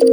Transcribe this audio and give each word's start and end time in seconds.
So, 0.00 0.06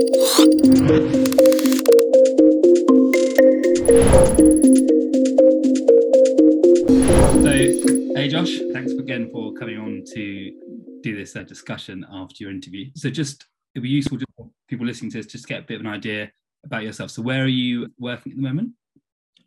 hey 8.16 8.28
Josh, 8.28 8.60
thanks 8.74 8.92
again 8.92 9.30
for 9.32 9.54
coming 9.54 9.78
on 9.78 10.04
to 10.14 10.52
do 11.02 11.16
this 11.16 11.38
uh, 11.38 11.44
discussion 11.44 12.06
after 12.12 12.36
your 12.40 12.52
interview. 12.52 12.90
So, 12.96 13.10
just 13.10 13.46
it'd 13.76 13.84
be 13.84 13.88
useful 13.88 14.18
just 14.18 14.28
for 14.36 14.50
people 14.68 14.86
listening 14.86 15.10
to 15.12 15.20
this 15.20 15.26
just 15.26 15.48
get 15.48 15.62
a 15.62 15.64
bit 15.64 15.76
of 15.76 15.86
an 15.86 15.88
idea 15.88 16.34
about 16.66 16.84
yourself. 16.84 17.12
So, 17.12 17.22
where 17.22 17.42
are 17.42 17.48
you 17.48 17.88
working 17.98 18.34
at 18.34 18.36
the 18.36 18.42
moment? 18.42 18.72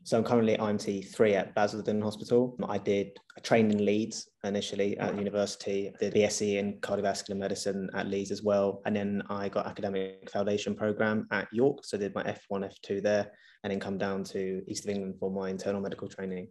So 0.03 0.17
I'm 0.17 0.25
currently 0.25 0.57
IMT 0.57 1.12
three 1.14 1.35
at 1.35 1.55
Basildon 1.55 2.00
Hospital. 2.00 2.57
I 2.67 2.79
did 2.79 3.19
a 3.37 3.41
training 3.41 3.79
in 3.79 3.85
Leeds 3.85 4.30
initially 4.45 4.96
at 4.99 5.17
university, 5.17 5.93
did 6.00 6.14
BSc 6.14 6.57
in 6.59 6.80
cardiovascular 6.80 7.37
medicine 7.37 7.91
at 7.95 8.07
Leeds 8.07 8.31
as 8.31 8.43
well. 8.43 8.81
And 8.86 8.96
then 8.96 9.23
I 9.29 9.50
got 9.50 9.67
academic 9.67 10.31
foundation 10.31 10.75
program 10.75 11.27
at 11.32 11.49
York. 11.53 11.85
So 11.85 11.99
I 11.99 12.00
did 12.00 12.14
my 12.14 12.22
F1, 12.22 12.71
F2 12.72 13.03
there, 13.03 13.31
and 13.63 13.71
then 13.71 13.79
come 13.79 13.99
down 13.99 14.25
to 14.25 14.63
East 14.67 14.85
of 14.85 14.91
England 14.91 15.17
for 15.21 15.31
my 15.31 15.50
internal 15.50 15.82
medical 15.82 16.08
training. 16.08 16.49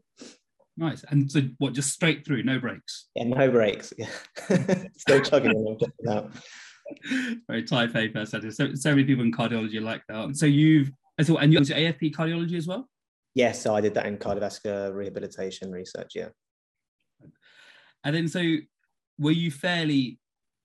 Nice. 0.77 1.04
And 1.09 1.29
so 1.29 1.41
what, 1.57 1.73
just 1.73 1.91
straight 1.91 2.26
through, 2.26 2.43
no 2.43 2.59
breaks? 2.59 3.07
Yeah, 3.16 3.26
no 3.26 3.49
breaks. 3.49 3.91
Still 4.98 5.21
chugging 5.21 5.55
along 5.55 5.79
Very 7.48 7.63
type 7.63 7.95
A 7.95 8.07
person. 8.09 8.52
So, 8.52 8.76
so 8.76 8.91
many 8.91 9.04
people 9.04 9.23
in 9.23 9.31
cardiology 9.31 9.81
like 9.81 10.04
that. 10.07 10.38
So 10.38 10.45
you've, 10.45 10.91
so, 11.21 11.38
and 11.38 11.52
you're 11.52 11.63
AFP 11.63 12.13
cardiology 12.13 12.55
as 12.55 12.68
well? 12.68 12.88
Yes, 13.35 13.61
so 13.61 13.75
I 13.75 13.81
did 13.81 13.93
that 13.93 14.05
in 14.05 14.17
cardiovascular 14.17 14.93
rehabilitation 14.93 15.71
research. 15.71 16.13
Yeah. 16.15 16.29
And 18.03 18.15
then, 18.15 18.27
so 18.27 18.41
were 19.17 19.31
you 19.31 19.51
fairly 19.51 20.20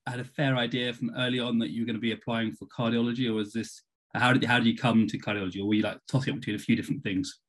had 0.07 0.21
a 0.21 0.25
fair 0.25 0.57
idea 0.57 0.93
from 0.93 1.13
early 1.17 1.41
on 1.41 1.59
that 1.59 1.71
you 1.71 1.83
were 1.83 1.87
going 1.87 1.97
to 1.97 2.01
be 2.01 2.13
applying 2.13 2.53
for 2.53 2.67
cardiology, 2.67 3.29
or 3.29 3.35
was 3.35 3.53
this 3.53 3.83
how 4.15 4.33
did 4.33 4.45
how 4.45 4.59
did 4.59 4.67
you 4.67 4.77
come 4.77 5.07
to 5.07 5.19
cardiology, 5.19 5.61
or 5.61 5.67
were 5.67 5.75
you 5.75 5.83
like 5.83 5.99
tossing 6.09 6.35
up 6.35 6.41
between 6.41 6.57
a 6.57 6.59
few 6.59 6.77
different 6.77 7.03
things? 7.03 7.41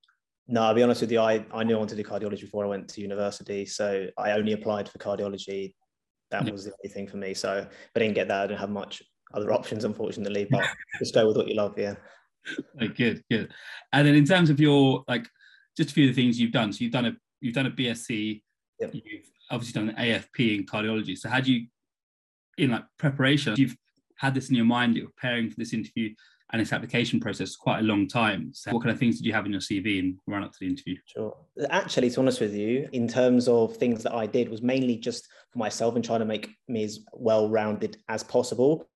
No, 0.47 0.63
I'll 0.63 0.73
be 0.73 0.83
honest 0.83 1.01
with 1.01 1.11
you. 1.11 1.19
I, 1.19 1.43
I 1.51 1.63
knew 1.63 1.75
I 1.75 1.79
wanted 1.79 1.95
to 1.95 2.03
do 2.03 2.07
cardiology 2.07 2.41
before 2.41 2.65
I 2.65 2.67
went 2.67 2.87
to 2.89 3.01
university, 3.01 3.65
so 3.65 4.07
I 4.17 4.31
only 4.31 4.53
applied 4.53 4.87
for 4.89 4.99
cardiology. 4.99 5.73
That 6.31 6.45
yeah. 6.45 6.51
was 6.51 6.65
the 6.65 6.71
only 6.71 6.93
thing 6.93 7.07
for 7.07 7.17
me. 7.17 7.33
So, 7.33 7.57
if 7.57 7.91
I 7.95 7.99
didn't 7.99 8.15
get 8.15 8.27
that, 8.27 8.43
I 8.43 8.47
didn't 8.47 8.59
have 8.59 8.69
much 8.69 9.01
other 9.33 9.51
options, 9.51 9.85
unfortunately. 9.85 10.47
But 10.49 10.67
just 10.99 11.13
go 11.13 11.27
with 11.27 11.37
what 11.37 11.47
you 11.47 11.55
love. 11.55 11.77
Yeah. 11.77 11.95
good, 12.95 13.23
good. 13.29 13.51
And 13.93 14.07
then 14.07 14.15
in 14.15 14.25
terms 14.25 14.49
of 14.49 14.59
your 14.59 15.03
like, 15.07 15.27
just 15.77 15.91
a 15.91 15.93
few 15.93 16.09
of 16.09 16.15
the 16.15 16.21
things 16.21 16.39
you've 16.39 16.51
done. 16.51 16.71
So 16.71 16.83
you've 16.83 16.93
done 16.93 17.05
a 17.05 17.15
you've 17.41 17.55
done 17.55 17.65
a 17.65 17.71
BSc. 17.71 18.41
Yep. 18.79 18.91
You've 18.93 19.29
obviously 19.51 19.79
done 19.79 19.89
an 19.89 19.95
AFP 19.95 20.59
in 20.59 20.65
cardiology. 20.65 21.17
So 21.17 21.29
had 21.29 21.47
you, 21.47 21.67
in 22.57 22.71
like 22.71 22.83
preparation, 22.97 23.55
you've 23.57 23.75
had 24.17 24.33
this 24.33 24.49
in 24.49 24.55
your 24.55 24.65
mind. 24.65 24.95
You're 24.95 25.07
preparing 25.07 25.49
for 25.49 25.55
this 25.57 25.73
interview 25.73 26.13
and 26.51 26.61
this 26.61 26.73
application 26.73 27.19
process 27.19 27.55
quite 27.55 27.79
a 27.79 27.83
long 27.83 28.07
time. 28.07 28.51
So 28.53 28.71
what 28.71 28.83
kind 28.83 28.91
of 28.91 28.99
things 28.99 29.17
did 29.17 29.25
you 29.25 29.33
have 29.33 29.45
in 29.45 29.51
your 29.51 29.61
CV 29.61 29.99
and 29.99 30.17
run 30.27 30.43
up 30.43 30.51
to 30.51 30.57
the 30.61 30.67
interview? 30.67 30.95
Sure. 31.05 31.35
Actually, 31.69 32.09
to 32.09 32.15
be 32.15 32.19
honest 32.19 32.39
with 32.39 32.53
you, 32.53 32.87
in 32.91 33.07
terms 33.07 33.47
of 33.47 33.75
things 33.77 34.03
that 34.03 34.13
I 34.13 34.25
did 34.27 34.49
was 34.49 34.61
mainly 34.61 34.95
just 34.95 35.27
for 35.51 35.59
myself 35.59 35.95
and 35.95 36.05
trying 36.05 36.19
to 36.19 36.25
make 36.25 36.49
me 36.67 36.83
as 36.83 36.99
well-rounded 37.13 37.97
as 38.09 38.23
possible. 38.23 38.87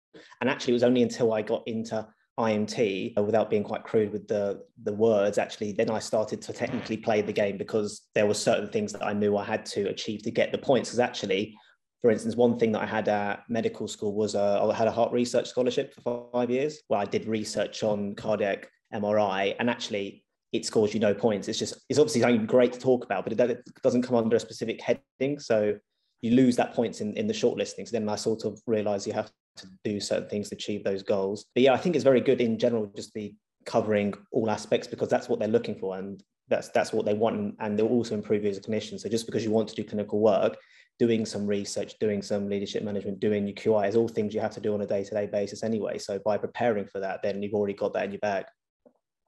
And 0.42 0.50
actually, 0.50 0.74
it 0.74 0.76
was 0.76 0.84
only 0.84 1.02
until 1.02 1.34
I 1.34 1.42
got 1.42 1.64
into 1.68 2.08
IMT 2.40 3.18
uh, 3.18 3.22
without 3.22 3.50
being 3.50 3.64
quite 3.64 3.84
crude 3.84 4.14
with 4.14 4.28
the 4.28 4.64
the 4.84 4.94
words 4.94 5.38
actually 5.38 5.74
then 5.74 5.90
I 5.90 6.00
started 6.00 6.42
to 6.44 6.54
technically 6.54 6.96
play 6.96 7.22
the 7.22 7.34
game 7.34 7.58
because 7.58 8.08
there 8.16 8.26
were 8.26 8.34
certain 8.34 8.70
things 8.70 8.94
that 8.94 9.04
I 9.04 9.12
knew 9.12 9.36
I 9.36 9.44
had 9.44 9.66
to 9.68 9.90
achieve 9.90 10.24
to 10.24 10.32
get 10.32 10.52
the 10.52 10.58
points. 10.58 10.90
Because 10.90 11.00
actually 11.00 11.56
for 12.02 12.10
instance 12.10 12.38
one 12.38 12.58
thing 12.58 12.72
that 12.72 12.82
I 12.82 12.86
had 12.86 13.10
at 13.10 13.44
medical 13.50 13.90
school 13.90 14.14
was 14.16 14.36
uh, 14.36 14.70
I 14.70 14.74
had 14.74 14.88
a 14.88 14.92
heart 14.92 15.12
research 15.12 15.50
scholarship 15.50 15.94
for 15.94 16.30
five 16.32 16.50
years 16.50 16.80
where 16.88 17.02
I 17.02 17.06
did 17.06 17.28
research 17.28 17.84
on 17.84 18.16
cardiac 18.16 18.70
MRI 18.94 19.56
and 19.60 19.70
actually 19.70 20.24
it 20.54 20.66
scores 20.66 20.94
you 20.94 21.00
no 21.00 21.14
points. 21.14 21.50
It's 21.50 21.60
just 21.60 21.86
it's 21.90 22.00
obviously 22.00 22.22
something 22.22 22.46
great 22.46 22.72
to 22.72 22.80
talk 22.80 23.04
about 23.04 23.26
but 23.26 23.34
it 23.38 23.60
doesn't 23.84 24.04
come 24.04 24.16
under 24.16 24.38
a 24.38 24.40
specific 24.40 24.82
heading. 24.82 25.40
So 25.40 25.78
you 26.22 26.32
lose 26.32 26.56
that 26.56 26.74
points 26.74 27.02
in, 27.02 27.14
in 27.16 27.28
the 27.28 27.34
shortlisting. 27.34 27.86
So 27.88 27.92
then 27.92 28.08
I 28.08 28.16
sort 28.16 28.46
of 28.46 28.62
realized 28.66 29.08
you 29.08 29.14
have 29.14 29.32
to 29.60 29.68
do 29.84 30.00
certain 30.00 30.30
things 30.30 30.50
to 30.50 30.56
achieve 30.56 30.84
those 30.84 31.04
goals. 31.04 31.46
But 31.54 31.64
yeah, 31.64 31.74
I 31.74 31.78
think 31.78 31.96
it's 31.96 32.04
very 32.04 32.22
good 32.22 32.42
in 32.42 32.58
general 32.58 32.92
just 32.96 33.14
be 33.14 33.36
covering 33.66 34.14
all 34.32 34.50
aspects 34.50 34.88
because 34.88 35.10
that's 35.10 35.30
what 35.30 35.40
they're 35.40 35.48
looking 35.48 35.76
for 35.76 35.98
and 35.98 36.24
that's 36.48 36.70
that's 36.70 36.92
what 36.92 37.06
they 37.06 37.14
want 37.14 37.56
and 37.60 37.78
they'll 37.78 37.88
also 37.88 38.16
improve 38.16 38.44
you 38.44 38.50
as 38.50 38.58
a 38.58 38.62
clinician. 38.62 39.00
So 39.00 39.10
just 39.10 39.26
because 39.26 39.44
you 39.44 39.52
want 39.52 39.70
to 39.70 39.76
do 39.76 39.84
clinical 39.84 40.20
work, 40.20 40.58
doing 40.98 41.26
some 41.26 41.46
research, 41.46 41.94
doing 42.00 42.22
some 42.22 42.50
leadership 42.50 42.84
management, 42.84 43.20
doing 43.20 43.48
your 43.48 43.56
QI 43.56 43.88
is 43.88 43.96
all 43.96 44.08
things 44.08 44.34
you 44.34 44.42
have 44.42 44.54
to 44.56 44.60
do 44.60 44.74
on 44.74 44.82
a 44.82 44.88
day-to-day 44.88 45.28
basis 45.28 45.64
anyway. 45.64 45.98
So 45.98 46.20
by 46.26 46.38
preparing 46.38 46.88
for 46.88 47.00
that, 47.00 47.22
then 47.22 47.42
you've 47.42 47.54
already 47.54 47.74
got 47.74 47.94
that 47.94 48.06
in 48.06 48.12
your 48.12 48.20
bag. 48.20 48.46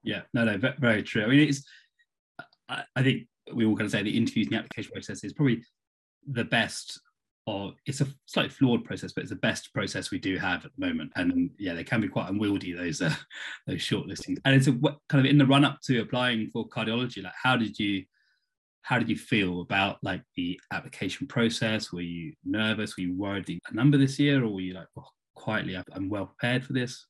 Yeah, 0.04 0.22
no, 0.34 0.44
no, 0.44 0.58
very 0.80 1.04
true. 1.04 1.24
I 1.24 1.28
mean, 1.28 1.48
it's 1.48 1.64
I 2.70 3.04
think 3.04 3.28
we 3.54 3.66
all 3.66 3.76
going 3.76 3.90
to 3.90 3.96
say 3.96 4.04
the 4.04 4.18
interviews 4.18 4.48
and 4.48 4.56
the 4.56 4.60
application 4.60 4.92
process 4.92 5.24
is 5.24 5.34
probably 5.34 5.64
the 6.28 6.46
best 6.46 7.00
or 7.48 7.74
it's 7.86 8.02
a 8.02 8.08
slightly 8.26 8.50
flawed 8.50 8.86
process, 8.86 9.14
but 9.14 9.22
it's 9.22 9.32
the 9.32 9.38
best 9.38 9.74
process 9.74 10.12
we 10.12 10.20
do 10.20 10.38
have 10.38 10.66
at 10.66 10.72
the 10.78 10.86
moment. 10.86 11.12
And 11.16 11.50
yeah, 11.58 11.74
they 11.74 11.84
can 11.84 12.02
be 12.02 12.08
quite 12.08 12.30
unwieldy 12.30 12.74
those 12.74 13.02
uh, 13.02 13.14
those 13.68 13.80
shortlistings. 13.82 14.38
And 14.46 14.56
it's 14.56 14.68
a 14.68 14.74
kind 15.10 15.26
of 15.26 15.26
in 15.26 15.38
the 15.38 15.46
run 15.46 15.66
up 15.66 15.80
to 15.86 16.02
applying 16.02 16.50
for 16.52 16.68
cardiology. 16.68 17.24
Like, 17.24 17.34
how 17.42 17.58
did 17.58 17.78
you 17.80 18.04
how 18.84 19.00
did 19.00 19.10
you 19.10 19.16
feel 19.18 19.62
about 19.62 19.98
like 20.04 20.22
the 20.36 20.60
application 20.72 21.28
process? 21.28 21.92
Were 21.92 22.02
you 22.02 22.34
nervous? 22.46 22.98
Were 22.98 23.04
you 23.04 23.18
worried 23.18 23.50
a 23.50 23.74
number 23.74 23.98
this 23.98 24.20
year, 24.20 24.44
or 24.44 24.50
were 24.50 24.62
you 24.62 24.74
like 24.74 24.88
oh, 24.98 25.08
quietly, 25.36 25.78
I'm 25.94 26.10
well 26.10 26.28
prepared 26.28 26.64
for 26.64 26.74
this? 26.74 27.08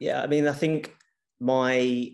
Yeah, 0.00 0.22
I 0.22 0.26
mean, 0.26 0.48
I 0.48 0.52
think 0.52 0.94
my 1.40 2.10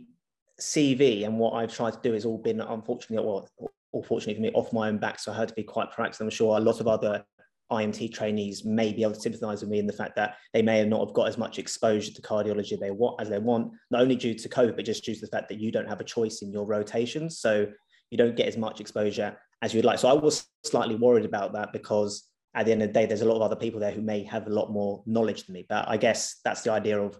CV 0.60 1.24
and 1.24 1.38
what 1.38 1.54
I've 1.54 1.74
tried 1.74 1.94
to 1.94 2.00
do 2.02 2.12
has 2.12 2.24
all 2.24 2.38
been 2.38 2.60
unfortunately, 2.60 3.24
well, 3.26 3.48
or 3.92 4.04
fortunately 4.04 4.34
for 4.34 4.40
me, 4.40 4.50
off 4.52 4.72
my 4.72 4.88
own 4.88 4.98
back. 4.98 5.18
So 5.18 5.32
I 5.32 5.36
had 5.36 5.48
to 5.48 5.54
be 5.54 5.62
quite 5.62 5.92
proactive. 5.92 6.20
I'm 6.20 6.30
sure 6.30 6.56
a 6.56 6.60
lot 6.60 6.80
of 6.80 6.86
other 6.88 7.24
IMT 7.70 8.12
trainees 8.12 8.64
may 8.64 8.92
be 8.92 9.02
able 9.02 9.14
to 9.14 9.20
sympathise 9.20 9.60
with 9.60 9.70
me 9.70 9.78
in 9.78 9.86
the 9.86 9.92
fact 9.92 10.16
that 10.16 10.36
they 10.52 10.62
may 10.62 10.78
have 10.78 10.88
not 10.88 11.06
have 11.06 11.14
got 11.14 11.28
as 11.28 11.38
much 11.38 11.58
exposure 11.58 12.12
to 12.12 12.22
cardiology 12.22 12.78
they 12.78 12.90
want 12.90 13.20
as 13.20 13.28
they 13.28 13.38
want, 13.38 13.72
not 13.90 14.02
only 14.02 14.16
due 14.16 14.34
to 14.34 14.48
COVID, 14.48 14.76
but 14.76 14.84
just 14.84 15.04
due 15.04 15.14
to 15.14 15.20
the 15.20 15.26
fact 15.28 15.48
that 15.48 15.60
you 15.60 15.70
don't 15.70 15.88
have 15.88 16.00
a 16.00 16.04
choice 16.04 16.42
in 16.42 16.52
your 16.52 16.66
rotations. 16.66 17.38
So 17.38 17.66
you 18.10 18.18
don't 18.18 18.36
get 18.36 18.48
as 18.48 18.56
much 18.56 18.80
exposure 18.80 19.36
as 19.62 19.72
you'd 19.72 19.84
like. 19.84 19.98
So 19.98 20.08
I 20.08 20.14
was 20.14 20.46
slightly 20.64 20.96
worried 20.96 21.24
about 21.24 21.52
that 21.52 21.72
because 21.72 22.26
at 22.54 22.66
the 22.66 22.72
end 22.72 22.82
of 22.82 22.88
the 22.88 22.94
day, 22.94 23.06
there's 23.06 23.20
a 23.20 23.28
lot 23.28 23.36
of 23.36 23.42
other 23.42 23.56
people 23.56 23.78
there 23.78 23.92
who 23.92 24.02
may 24.02 24.24
have 24.24 24.46
a 24.46 24.50
lot 24.50 24.72
more 24.72 25.02
knowledge 25.06 25.44
than 25.44 25.54
me. 25.54 25.66
But 25.68 25.88
I 25.88 25.96
guess 25.96 26.40
that's 26.44 26.62
the 26.62 26.72
idea 26.72 27.00
of 27.00 27.18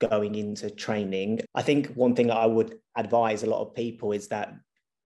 going 0.00 0.36
into 0.36 0.70
training. 0.70 1.40
I 1.54 1.62
think 1.62 1.88
one 1.94 2.14
thing 2.14 2.30
I 2.30 2.46
would 2.46 2.76
advise 2.96 3.42
a 3.42 3.50
lot 3.50 3.62
of 3.62 3.74
people 3.74 4.12
is 4.12 4.28
that 4.28 4.54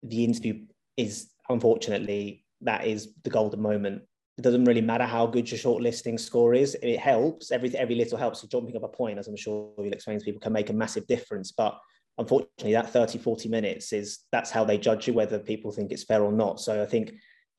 the 0.04 0.24
interview 0.24 0.66
is 0.98 1.32
unfortunately 1.50 2.46
that 2.62 2.86
is 2.86 3.10
the 3.24 3.30
golden 3.30 3.62
moment. 3.62 4.04
It 4.38 4.42
doesn't 4.42 4.66
really 4.66 4.82
matter 4.82 5.06
how 5.06 5.28
good 5.28 5.50
your 5.50 5.60
shortlisting 5.60 6.20
score 6.20 6.54
is. 6.54 6.76
It 6.82 7.00
helps. 7.00 7.52
Every 7.52 7.76
every 7.78 7.96
little 7.96 8.18
helps. 8.18 8.42
So 8.42 8.48
jumping 8.48 8.76
up 8.76 8.84
a 8.84 8.90
point, 8.90 9.18
as 9.18 9.28
I'm 9.28 9.38
sure 9.38 9.72
you'll 9.78 9.94
explain 9.94 10.20
to 10.20 10.26
people, 10.26 10.42
can 10.42 10.52
make 10.52 10.70
a 10.70 10.74
massive 10.74 11.08
difference. 11.08 11.54
But 11.54 11.80
unfortunately, 12.18 12.74
that 12.74 12.90
30, 12.90 13.18
40 13.18 13.50
minutes 13.50 13.94
is 13.94 14.20
that's 14.32 14.52
how 14.52 14.66
they 14.66 14.78
judge 14.78 15.08
you, 15.08 15.14
whether 15.14 15.40
people 15.40 15.72
think 15.72 15.92
it's 15.92 16.04
fair 16.04 16.22
or 16.22 16.34
not. 16.34 16.60
So 16.60 16.84
I 16.84 16.86
think 16.86 17.14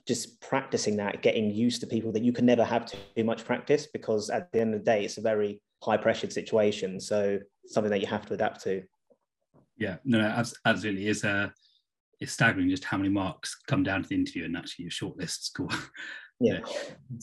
just 0.06 0.40
practicing 0.40 0.96
that, 0.96 1.22
getting 1.22 1.50
used 1.50 1.80
to 1.80 1.86
people 1.86 2.12
that 2.12 2.22
you 2.22 2.32
can 2.32 2.46
never 2.46 2.64
have 2.64 2.86
too 2.86 3.24
much 3.24 3.44
practice 3.44 3.86
because 3.86 4.30
at 4.30 4.52
the 4.52 4.60
end 4.60 4.74
of 4.74 4.80
the 4.80 4.84
day, 4.84 5.04
it's 5.04 5.18
a 5.18 5.22
very 5.22 5.60
high 5.82 5.96
pressured 5.96 6.32
situation. 6.32 7.00
So 7.00 7.38
something 7.66 7.90
that 7.90 8.00
you 8.00 8.06
have 8.06 8.26
to 8.26 8.34
adapt 8.34 8.62
to. 8.64 8.82
Yeah, 9.78 9.96
no, 10.04 10.18
no 10.18 10.44
absolutely. 10.64 11.08
Is 11.08 11.24
a 11.24 11.30
uh, 11.30 11.48
it's 12.18 12.32
staggering 12.32 12.70
just 12.70 12.84
how 12.84 12.96
many 12.96 13.10
marks 13.10 13.56
come 13.66 13.82
down 13.82 14.02
to 14.02 14.08
the 14.08 14.14
interview 14.14 14.44
and 14.44 14.56
actually 14.56 14.84
your 14.84 14.90
shortlist 14.90 15.42
score. 15.42 15.68
Yeah. 16.38 16.58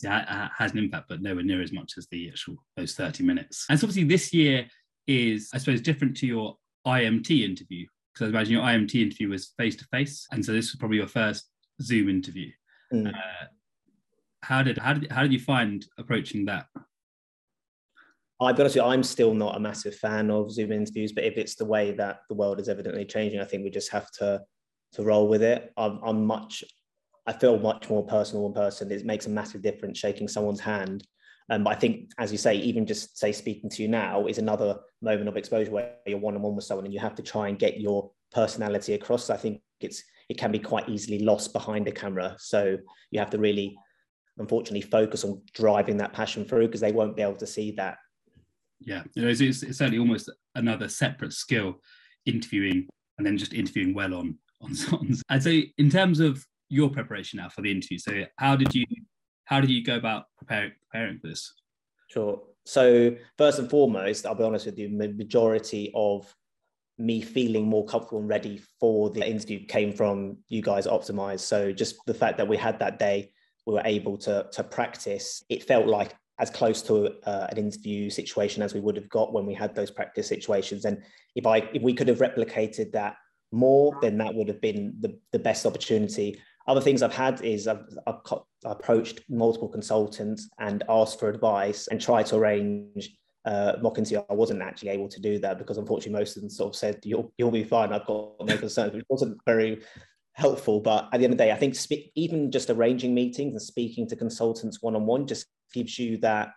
yeah, 0.02 0.50
has 0.58 0.72
an 0.72 0.80
impact, 0.80 1.08
but 1.10 1.22
nowhere 1.22 1.44
near 1.44 1.62
as 1.62 1.72
much 1.72 1.94
as 1.98 2.08
the 2.08 2.30
actual 2.30 2.56
those 2.76 2.96
30 2.96 3.24
minutes. 3.24 3.66
And 3.70 3.80
so 3.80 3.86
obviously 3.86 4.06
this 4.06 4.34
year 4.34 4.66
is, 5.08 5.50
I 5.54 5.60
suppose, 5.60 5.82
different 5.82 6.18
to 6.18 6.28
your 6.28 6.58
IMT 6.88 7.44
interview. 7.44 7.86
Because 8.14 8.28
I 8.28 8.30
imagine 8.30 8.54
your 8.54 8.64
IMT 8.64 8.96
interview 8.96 9.30
was 9.30 9.54
face 9.58 9.76
to 9.78 9.86
face, 9.86 10.28
and 10.32 10.46
so 10.46 10.52
this 10.52 10.72
was 10.72 10.78
probably 10.78 10.98
your 10.98 11.08
first 11.08 11.50
Zoom 11.82 12.10
interview. 12.10 12.52
Mm. 12.94 13.10
Uh, 13.10 13.46
how 14.44 14.62
did 14.62 14.78
how 14.78 14.94
did 14.94 15.12
how 15.12 15.24
did 15.24 15.34
you 15.34 15.40
find 15.40 15.84
approaching 15.98 16.46
that? 16.46 16.68
I'll 18.40 18.54
be 18.54 18.62
honest 18.62 18.76
with 18.76 18.84
you, 18.84 18.92
I'm 18.92 19.04
still 19.04 19.34
not 19.34 19.56
a 19.56 19.60
massive 19.60 19.96
fan 19.96 20.30
of 20.30 20.52
Zoom 20.52 20.72
interviews, 20.72 21.12
but 21.12 21.24
if 21.24 21.38
it's 21.38 21.56
the 21.56 21.66
way 21.66 21.92
that 21.94 22.20
the 22.30 22.36
world 22.36 22.60
is 22.60 22.68
evidently 22.68 23.06
changing, 23.06 23.40
I 23.40 23.46
think 23.46 23.64
we 23.64 23.70
just 23.70 23.92
have 23.92 24.12
to 24.20 24.42
to 24.94 25.04
roll 25.04 25.28
with 25.28 25.42
it. 25.42 25.72
I'm, 25.76 26.00
I'm 26.04 26.26
much, 26.26 26.64
I 27.26 27.34
feel 27.34 27.60
much 27.60 27.90
more 27.90 28.06
personal 28.06 28.48
in 28.48 28.54
person. 28.54 28.92
It 28.92 29.06
makes 29.06 29.28
a 29.28 29.30
massive 29.30 29.62
difference 29.62 29.98
shaking 29.98 30.28
someone's 30.28 30.60
hand. 30.60 31.06
Um, 31.50 31.64
but 31.64 31.76
I 31.76 31.80
think, 31.80 32.12
as 32.18 32.32
you 32.32 32.38
say, 32.38 32.56
even 32.56 32.86
just 32.86 33.18
say 33.18 33.32
speaking 33.32 33.70
to 33.70 33.82
you 33.82 33.88
now 33.88 34.28
is 34.28 34.38
another 34.38 34.80
moment 35.02 35.28
of 35.28 35.38
exposure 35.38 35.72
where 35.72 35.96
you're 36.06 36.18
one 36.18 36.36
on 36.36 36.42
one 36.42 36.56
with 36.56 36.66
someone 36.66 36.86
and 36.86 36.94
you 36.94 37.00
have 37.00 37.16
to 37.16 37.22
try 37.22 37.50
and 37.50 37.60
get 37.60 37.80
your 37.80 38.12
personality 38.32 38.94
across. 38.94 39.30
I 39.30 39.38
think 39.38 39.62
it's 39.80 40.04
it 40.30 40.38
can 40.38 40.52
be 40.52 40.60
quite 40.60 40.88
easily 40.88 41.20
lost 41.20 41.52
behind 41.52 41.88
a 41.88 41.92
camera. 41.92 42.36
So 42.40 42.78
you 43.12 43.20
have 43.20 43.30
to 43.32 43.38
really, 43.38 43.76
unfortunately, 44.38 44.82
focus 44.82 45.26
on 45.26 45.42
driving 45.54 45.98
that 45.98 46.14
passion 46.14 46.46
through 46.46 46.68
because 46.68 46.82
they 46.82 46.94
won't 46.94 47.16
be 47.16 47.22
able 47.22 47.36
to 47.36 47.48
see 47.48 47.72
that 47.72 47.98
Yeah, 48.80 49.04
it's, 49.16 49.42
it's, 49.42 49.64
it's 49.64 49.78
certainly 49.78 50.00
almost 50.00 50.32
another 50.56 50.88
separate 50.88 51.34
skill, 51.34 51.82
interviewing 52.26 52.88
and 53.18 53.28
then 53.28 53.38
just 53.38 53.54
interviewing 53.54 53.94
well 53.94 54.14
on 54.14 54.38
on 54.62 54.74
songs. 54.88 55.22
And 55.30 55.44
so, 55.44 55.62
in 55.78 55.90
terms 55.90 56.22
of 56.22 56.46
your 56.74 56.90
preparation 56.90 57.38
now 57.38 57.50
for 57.50 57.62
the 57.62 57.72
interview, 57.72 57.98
so 57.98 58.24
how 58.38 58.56
did 58.56 58.74
you 58.74 58.86
how 59.46 59.62
did 59.62 59.70
you 59.70 59.84
go 59.84 59.96
about 59.96 60.26
preparing 60.38 60.72
preparing 60.82 61.20
for 61.20 61.28
this? 61.28 61.54
Sure. 62.10 62.42
So 62.66 63.16
first 63.38 63.60
and 63.60 63.70
foremost, 63.70 64.26
I'll 64.26 64.36
be 64.36 64.44
honest 64.44 64.66
with 64.66 64.78
you, 64.80 64.98
the 64.98 65.14
majority 65.14 65.92
of 65.94 66.34
me 66.98 67.22
feeling 67.22 67.66
more 67.68 67.86
comfortable 67.86 68.20
and 68.20 68.30
ready 68.30 68.62
for 68.80 69.10
the 69.10 69.28
interview 69.28 69.66
came 69.66 69.92
from 69.92 70.38
you 70.48 70.62
guys 70.62 70.88
optimize. 70.88 71.40
So 71.40 71.72
just 71.72 71.98
the 72.06 72.14
fact 72.14 72.38
that 72.38 72.48
we 72.48 72.56
had 72.56 72.80
that 72.80 73.00
day, 73.00 73.32
we 73.66 73.74
were 73.74 73.82
able 73.86 74.18
to 74.20 74.48
to 74.52 74.64
practice. 74.64 75.44
It 75.50 75.64
felt 75.64 75.88
like 75.88 76.16
as 76.40 76.50
close 76.50 76.82
to 76.84 77.14
uh, 77.28 77.48
an 77.52 77.58
interview 77.58 78.10
situation 78.10 78.64
as 78.64 78.74
we 78.74 78.80
would 78.80 78.96
have 78.96 79.10
got 79.10 79.34
when 79.34 79.46
we 79.46 79.54
had 79.54 79.76
those 79.76 79.92
practice 79.92 80.28
situations. 80.28 80.86
And 80.86 81.04
if 81.36 81.46
I 81.46 81.58
if 81.74 81.82
we 81.82 81.94
could 81.94 82.08
have 82.08 82.20
replicated 82.20 82.92
that 82.94 83.16
more, 83.52 83.98
then 84.02 84.18
that 84.18 84.34
would 84.34 84.48
have 84.48 84.60
been 84.60 84.96
the, 85.00 85.18
the 85.32 85.40
best 85.40 85.66
opportunity. 85.66 86.42
Other 86.66 86.82
things 86.82 87.02
I've 87.02 87.14
had 87.14 87.42
is 87.42 87.68
I've, 87.68 87.86
I've 88.08 88.22
approached 88.66 89.22
multiple 89.30 89.68
consultants 89.68 90.50
and 90.60 90.84
asked 90.88 91.20
for 91.20 91.30
advice 91.30 91.88
and 91.88 92.00
tried 92.00 92.28
to 92.28 92.38
arrange 92.38 93.18
uh, 93.46 93.74
mock 93.82 93.98
interview. 93.98 94.22
I 94.30 94.34
wasn't 94.34 94.62
actually 94.62 94.90
able 94.90 95.10
to 95.10 95.20
do 95.20 95.40
that 95.40 95.58
because 95.58 95.78
unfortunately 95.78 96.18
most 96.18 96.38
of 96.38 96.42
them 96.44 96.50
sort 96.50 96.74
of 96.74 96.76
said 96.78 97.00
you'll 97.04 97.34
you'll 97.38 97.52
be 97.52 97.66
fine. 97.66 97.92
I've 97.92 98.06
got 98.06 98.46
no 98.46 98.58
concerns, 98.66 98.94
which 98.94 99.06
wasn't 99.10 99.38
very 99.46 99.82
helpful. 100.34 100.80
But 100.80 101.10
at 101.12 101.20
the 101.20 101.26
end 101.26 101.34
of 101.34 101.38
the 101.38 101.44
day, 101.44 101.52
I 101.52 101.58
think 101.58 101.76
spe- 101.76 102.12
even 102.16 102.52
just 102.52 102.70
arranging 102.70 103.14
meetings 103.14 103.54
and 103.54 103.62
speaking 103.62 104.08
to 104.08 104.16
consultants 104.16 104.82
one 104.82 104.96
on 104.96 105.06
one 105.06 105.28
just 105.28 105.48
gives 105.74 106.00
you 106.00 106.18
that 106.18 106.52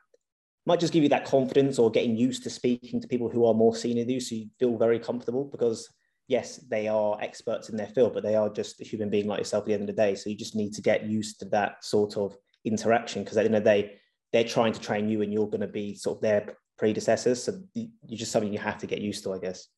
might 0.66 0.80
just 0.80 0.92
give 0.92 1.02
you 1.02 1.08
that 1.08 1.24
confidence 1.24 1.78
or 1.78 1.90
getting 1.90 2.16
used 2.16 2.42
to 2.42 2.50
speaking 2.50 3.00
to 3.00 3.08
people 3.08 3.28
who 3.28 3.46
are 3.46 3.54
more 3.54 3.74
senior 3.74 4.04
than 4.04 4.14
you, 4.14 4.20
so 4.20 4.34
you 4.34 4.48
feel 4.58 4.76
very 4.76 4.98
comfortable 4.98 5.44
because 5.44 5.88
yes, 6.28 6.56
they 6.68 6.88
are 6.88 7.18
experts 7.20 7.68
in 7.68 7.76
their 7.76 7.86
field, 7.86 8.14
but 8.14 8.22
they 8.22 8.34
are 8.34 8.48
just 8.48 8.80
a 8.80 8.84
human 8.84 9.10
being 9.10 9.26
like 9.26 9.38
yourself 9.38 9.62
at 9.62 9.66
the 9.66 9.74
end 9.74 9.82
of 9.82 9.88
the 9.88 9.92
day. 9.92 10.14
So 10.14 10.30
you 10.30 10.36
just 10.36 10.56
need 10.56 10.74
to 10.74 10.82
get 10.82 11.04
used 11.04 11.38
to 11.40 11.44
that 11.46 11.84
sort 11.84 12.16
of 12.16 12.36
interaction 12.64 13.22
because 13.22 13.36
at 13.36 13.42
the 13.42 13.46
end 13.46 13.56
of 13.56 13.64
the 13.64 13.70
day, 13.70 13.94
they're 14.32 14.44
trying 14.44 14.72
to 14.72 14.80
train 14.80 15.08
you 15.08 15.22
and 15.22 15.32
you're 15.32 15.48
going 15.48 15.60
to 15.60 15.68
be 15.68 15.94
sort 15.94 16.18
of 16.18 16.22
their 16.22 16.56
predecessors. 16.78 17.44
So 17.44 17.60
you're 17.74 18.18
just 18.18 18.32
something 18.32 18.52
you 18.52 18.58
have 18.58 18.78
to 18.78 18.86
get 18.86 19.00
used 19.00 19.22
to, 19.24 19.32
I 19.32 19.38
guess. 19.38 19.68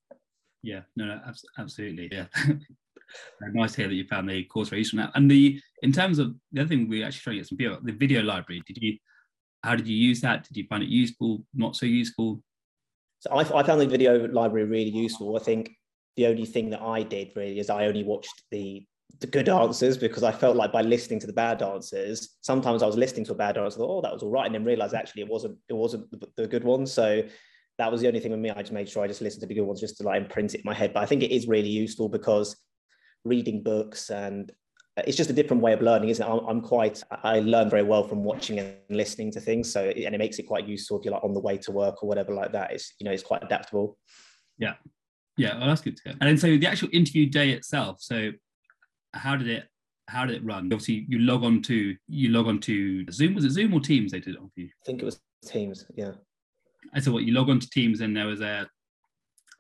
Yeah, 0.63 0.81
no, 0.97 1.07
no 1.07 1.21
absolutely. 1.59 2.09
Yeah. 2.11 2.27
nice 3.53 3.73
to 3.73 3.83
hear 3.83 3.89
that 3.89 3.95
you 3.95 4.07
found 4.07 4.29
the 4.29 4.45
course 4.45 4.71
very 4.71 4.81
useful 4.81 4.99
now. 4.99 5.11
And 5.15 5.31
the 5.31 5.61
in 5.83 5.93
terms 5.93 6.19
of 6.19 6.35
the 6.53 6.63
other 6.63 6.69
thing 6.69 6.89
we 6.89 7.05
actually 7.05 7.21
trying 7.21 7.37
to 7.37 7.41
get 7.41 7.49
some 7.49 7.59
video, 7.59 7.79
the 7.83 7.93
video 7.93 8.23
library. 8.23 8.63
Did 8.67 8.79
you 8.81 8.99
how 9.63 9.77
did 9.77 9.87
you 9.87 9.97
use 9.97 10.21
that? 10.23 10.45
Did 10.45 10.57
you 10.57 10.67
find 10.69 10.83
it 10.83 10.89
useful? 10.89 11.45
Not 11.55 11.77
so 11.77 11.87
useful? 11.87 12.43
So 13.21 13.31
I, 13.31 13.41
I 13.41 13.63
found 13.63 13.81
the 13.81 13.87
video 13.87 14.27
library 14.29 14.67
really 14.67 14.91
useful. 14.91 15.37
I 15.37 15.41
think 15.41 15.71
the 16.17 16.27
only 16.27 16.47
thing 16.47 16.71
that 16.71 16.83
I 16.83 17.03
did 17.03 17.33
really 17.37 17.59
is 17.59 17.71
I 17.71 17.87
only 17.87 18.05
watched 18.05 18.43
the 18.51 18.87
the 19.21 19.27
good 19.27 19.49
answers 19.49 19.99
because 19.99 20.23
I 20.23 20.31
felt 20.31 20.57
like 20.57 20.71
by 20.71 20.83
listening 20.83 21.19
to 21.21 21.27
the 21.27 21.33
bad 21.33 21.63
answers, 21.63 22.37
sometimes 22.43 22.83
I 22.83 22.87
was 22.87 22.97
listening 22.97 23.25
to 23.27 23.33
a 23.33 23.37
bad 23.37 23.59
answer, 23.59 23.79
thought, 23.79 23.99
oh, 23.99 24.03
that 24.03 24.13
was 24.13 24.23
all 24.23 24.31
right, 24.31 24.47
and 24.47 24.55
then 24.55 24.65
realized 24.65 24.95
actually 24.95 25.23
it 25.23 25.29
wasn't 25.29 25.59
it 25.69 25.73
wasn't 25.73 26.11
the, 26.11 26.29
the 26.37 26.47
good 26.47 26.65
one. 26.65 26.87
So 26.87 27.23
that 27.79 27.91
was 27.91 28.01
the 28.01 28.09
only 28.09 28.21
thing 28.21 28.33
with 28.33 28.41
me. 28.41 28.51
I 28.51 28.61
just 28.61 28.73
made 28.73 28.89
sure 28.89 29.03
I 29.03 29.09
just 29.09 29.23
listened 29.23 29.41
to 29.41 29.47
the 29.47 29.55
good 29.55 29.63
ones 29.63 29.81
just 29.81 29.97
to 29.99 30.03
like 30.03 30.21
imprint 30.21 30.55
it 30.55 30.59
in 30.59 30.65
my 30.65 30.75
head. 30.75 30.93
But 30.93 31.03
I 31.03 31.07
think 31.07 31.23
it 31.23 31.35
is 31.35 31.49
really 31.49 31.69
useful 31.69 32.09
because 32.09 32.57
reading 33.25 33.63
books 33.63 34.11
and 34.11 34.53
uh, 34.97 35.03
it's 35.07 35.17
just 35.17 35.31
a 35.31 35.33
different 35.33 35.63
way 35.63 35.73
of 35.73 35.81
learning, 35.81 36.09
isn't 36.09 36.27
it? 36.27 36.29
I'm, 36.29 36.45
I'm, 36.47 36.61
quite, 36.61 37.03
I 37.23 37.39
learn 37.39 37.71
very 37.71 37.85
well 37.85 38.07
from 38.07 38.25
watching 38.25 38.59
and 38.59 38.75
listening 38.91 39.31
to 39.33 39.41
things. 39.41 39.73
So, 39.73 39.85
and 39.85 40.15
it 40.15 40.19
makes 40.19 40.39
it 40.39 40.45
quite 40.45 40.67
useful 40.67 40.99
if 40.99 41.05
you're 41.05 41.15
like 41.15 41.23
on 41.23 41.35
the 41.35 41.41
way 41.41 41.57
to 41.59 41.71
work 41.71 42.03
or 42.03 42.09
whatever 42.09 42.35
like 42.35 42.53
that. 42.53 42.73
It's, 42.73 42.95
you 42.99 43.05
know, 43.05 43.13
it's 43.13 43.23
quite 43.23 43.45
adaptable. 43.45 43.97
Yeah. 44.59 44.75
Yeah. 45.39 45.59
Well, 45.59 45.69
that's 45.69 45.81
good 45.81 45.97
to 45.97 46.03
hear. 46.05 46.17
And 46.21 46.29
then 46.29 46.39
so 46.39 46.47
the 46.57 46.67
actual 46.67 46.89
interview 46.93 47.29
day 47.29 47.51
itself. 47.51 48.01
So 48.01 48.33
how 49.15 49.37
did 49.37 49.49
it, 49.49 49.65
how 50.09 50.27
did 50.27 50.37
it 50.37 50.45
run? 50.45 50.67
Obviously 50.67 51.07
you 51.09 51.21
log 51.21 51.45
on 51.45 51.63
to, 51.63 51.97
you 52.09 52.29
log 52.31 52.47
on 52.47 52.61
to 52.61 53.11
Zoom. 53.11 53.35
Was 53.35 53.45
it 53.45 53.51
Zoom 53.51 53.73
or 53.75 53.81
Teams 53.81 54.13
they 54.13 54.21
did 54.21 54.35
it 54.35 54.41
on 54.41 54.51
for 54.51 54.61
you? 54.61 54.67
I 54.67 54.85
think 54.85 55.03
it 55.03 55.05
was 55.05 55.21
Teams. 55.47 55.87
Yeah. 55.95 56.13
And 56.95 57.03
so 57.03 57.13
what 57.13 57.25
you 57.25 57.33
log 57.33 57.49
on 57.49 57.61
to 57.61 57.71
Teams 57.71 58.01
and 58.01 58.17
there 58.17 58.27
was 58.27 58.41
a, 58.41 58.69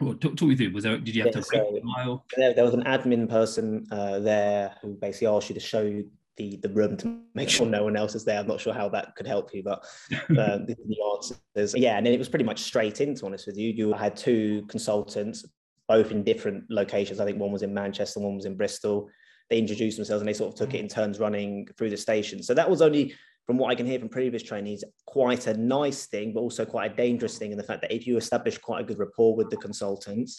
well, 0.00 0.14
talk, 0.14 0.36
talk 0.36 0.48
me 0.48 0.56
through. 0.56 0.72
Was 0.72 0.84
there? 0.84 0.96
Did 0.98 1.14
you 1.14 1.22
have 1.24 1.34
yeah, 1.34 1.40
to 1.40 1.42
so 1.42 1.80
file? 1.96 2.24
There, 2.36 2.54
there 2.54 2.64
was 2.64 2.74
an 2.74 2.84
admin 2.84 3.28
person 3.28 3.86
uh, 3.90 4.20
there 4.20 4.76
who 4.80 4.94
basically 4.94 5.26
asked 5.26 5.48
you 5.48 5.54
to 5.54 5.60
show 5.60 6.02
the 6.36 6.56
the 6.62 6.68
room 6.70 6.96
to 6.96 7.20
make 7.34 7.50
sure 7.50 7.66
no 7.66 7.84
one 7.84 7.96
else 7.96 8.14
is 8.14 8.24
there. 8.24 8.38
I'm 8.38 8.46
not 8.46 8.60
sure 8.60 8.72
how 8.72 8.88
that 8.90 9.14
could 9.16 9.26
help 9.26 9.52
you, 9.52 9.62
but 9.62 9.84
uh, 10.12 10.58
the, 10.58 10.76
the 10.86 10.96
answers, 11.14 11.74
yeah. 11.76 11.98
And 11.98 12.06
then 12.06 12.14
it 12.14 12.18
was 12.18 12.28
pretty 12.28 12.44
much 12.44 12.60
straight 12.60 13.00
into 13.00 13.26
honest 13.26 13.46
with 13.46 13.58
you, 13.58 13.70
you 13.72 13.92
had 13.92 14.16
two 14.16 14.64
consultants, 14.68 15.44
both 15.88 16.10
in 16.10 16.22
different 16.22 16.64
locations. 16.70 17.18
I 17.18 17.24
think 17.24 17.38
one 17.38 17.50
was 17.50 17.62
in 17.62 17.74
Manchester, 17.74 18.20
one 18.20 18.36
was 18.36 18.44
in 18.44 18.56
Bristol. 18.56 19.08
They 19.50 19.58
introduced 19.58 19.96
themselves 19.96 20.20
and 20.20 20.28
they 20.28 20.34
sort 20.34 20.52
of 20.52 20.58
took 20.58 20.74
it 20.74 20.80
in 20.80 20.88
turns 20.88 21.18
running 21.18 21.66
through 21.76 21.90
the 21.90 21.96
station. 21.96 22.42
So 22.42 22.54
that 22.54 22.68
was 22.68 22.82
only 22.82 23.14
from 23.46 23.56
what 23.56 23.70
I 23.70 23.74
can 23.74 23.86
hear 23.86 23.98
from 23.98 24.10
previous 24.10 24.42
trainees, 24.42 24.84
quite 25.06 25.46
a 25.46 25.56
nice 25.56 26.06
thing, 26.06 26.34
but 26.34 26.40
also 26.40 26.66
quite 26.66 26.92
a 26.92 26.94
dangerous 26.94 27.38
thing 27.38 27.50
in 27.50 27.56
the 27.56 27.64
fact 27.64 27.80
that 27.80 27.90
if 27.90 28.06
you 28.06 28.18
establish 28.18 28.58
quite 28.58 28.82
a 28.82 28.84
good 28.84 28.98
rapport 28.98 29.34
with 29.34 29.48
the 29.48 29.56
consultants, 29.56 30.38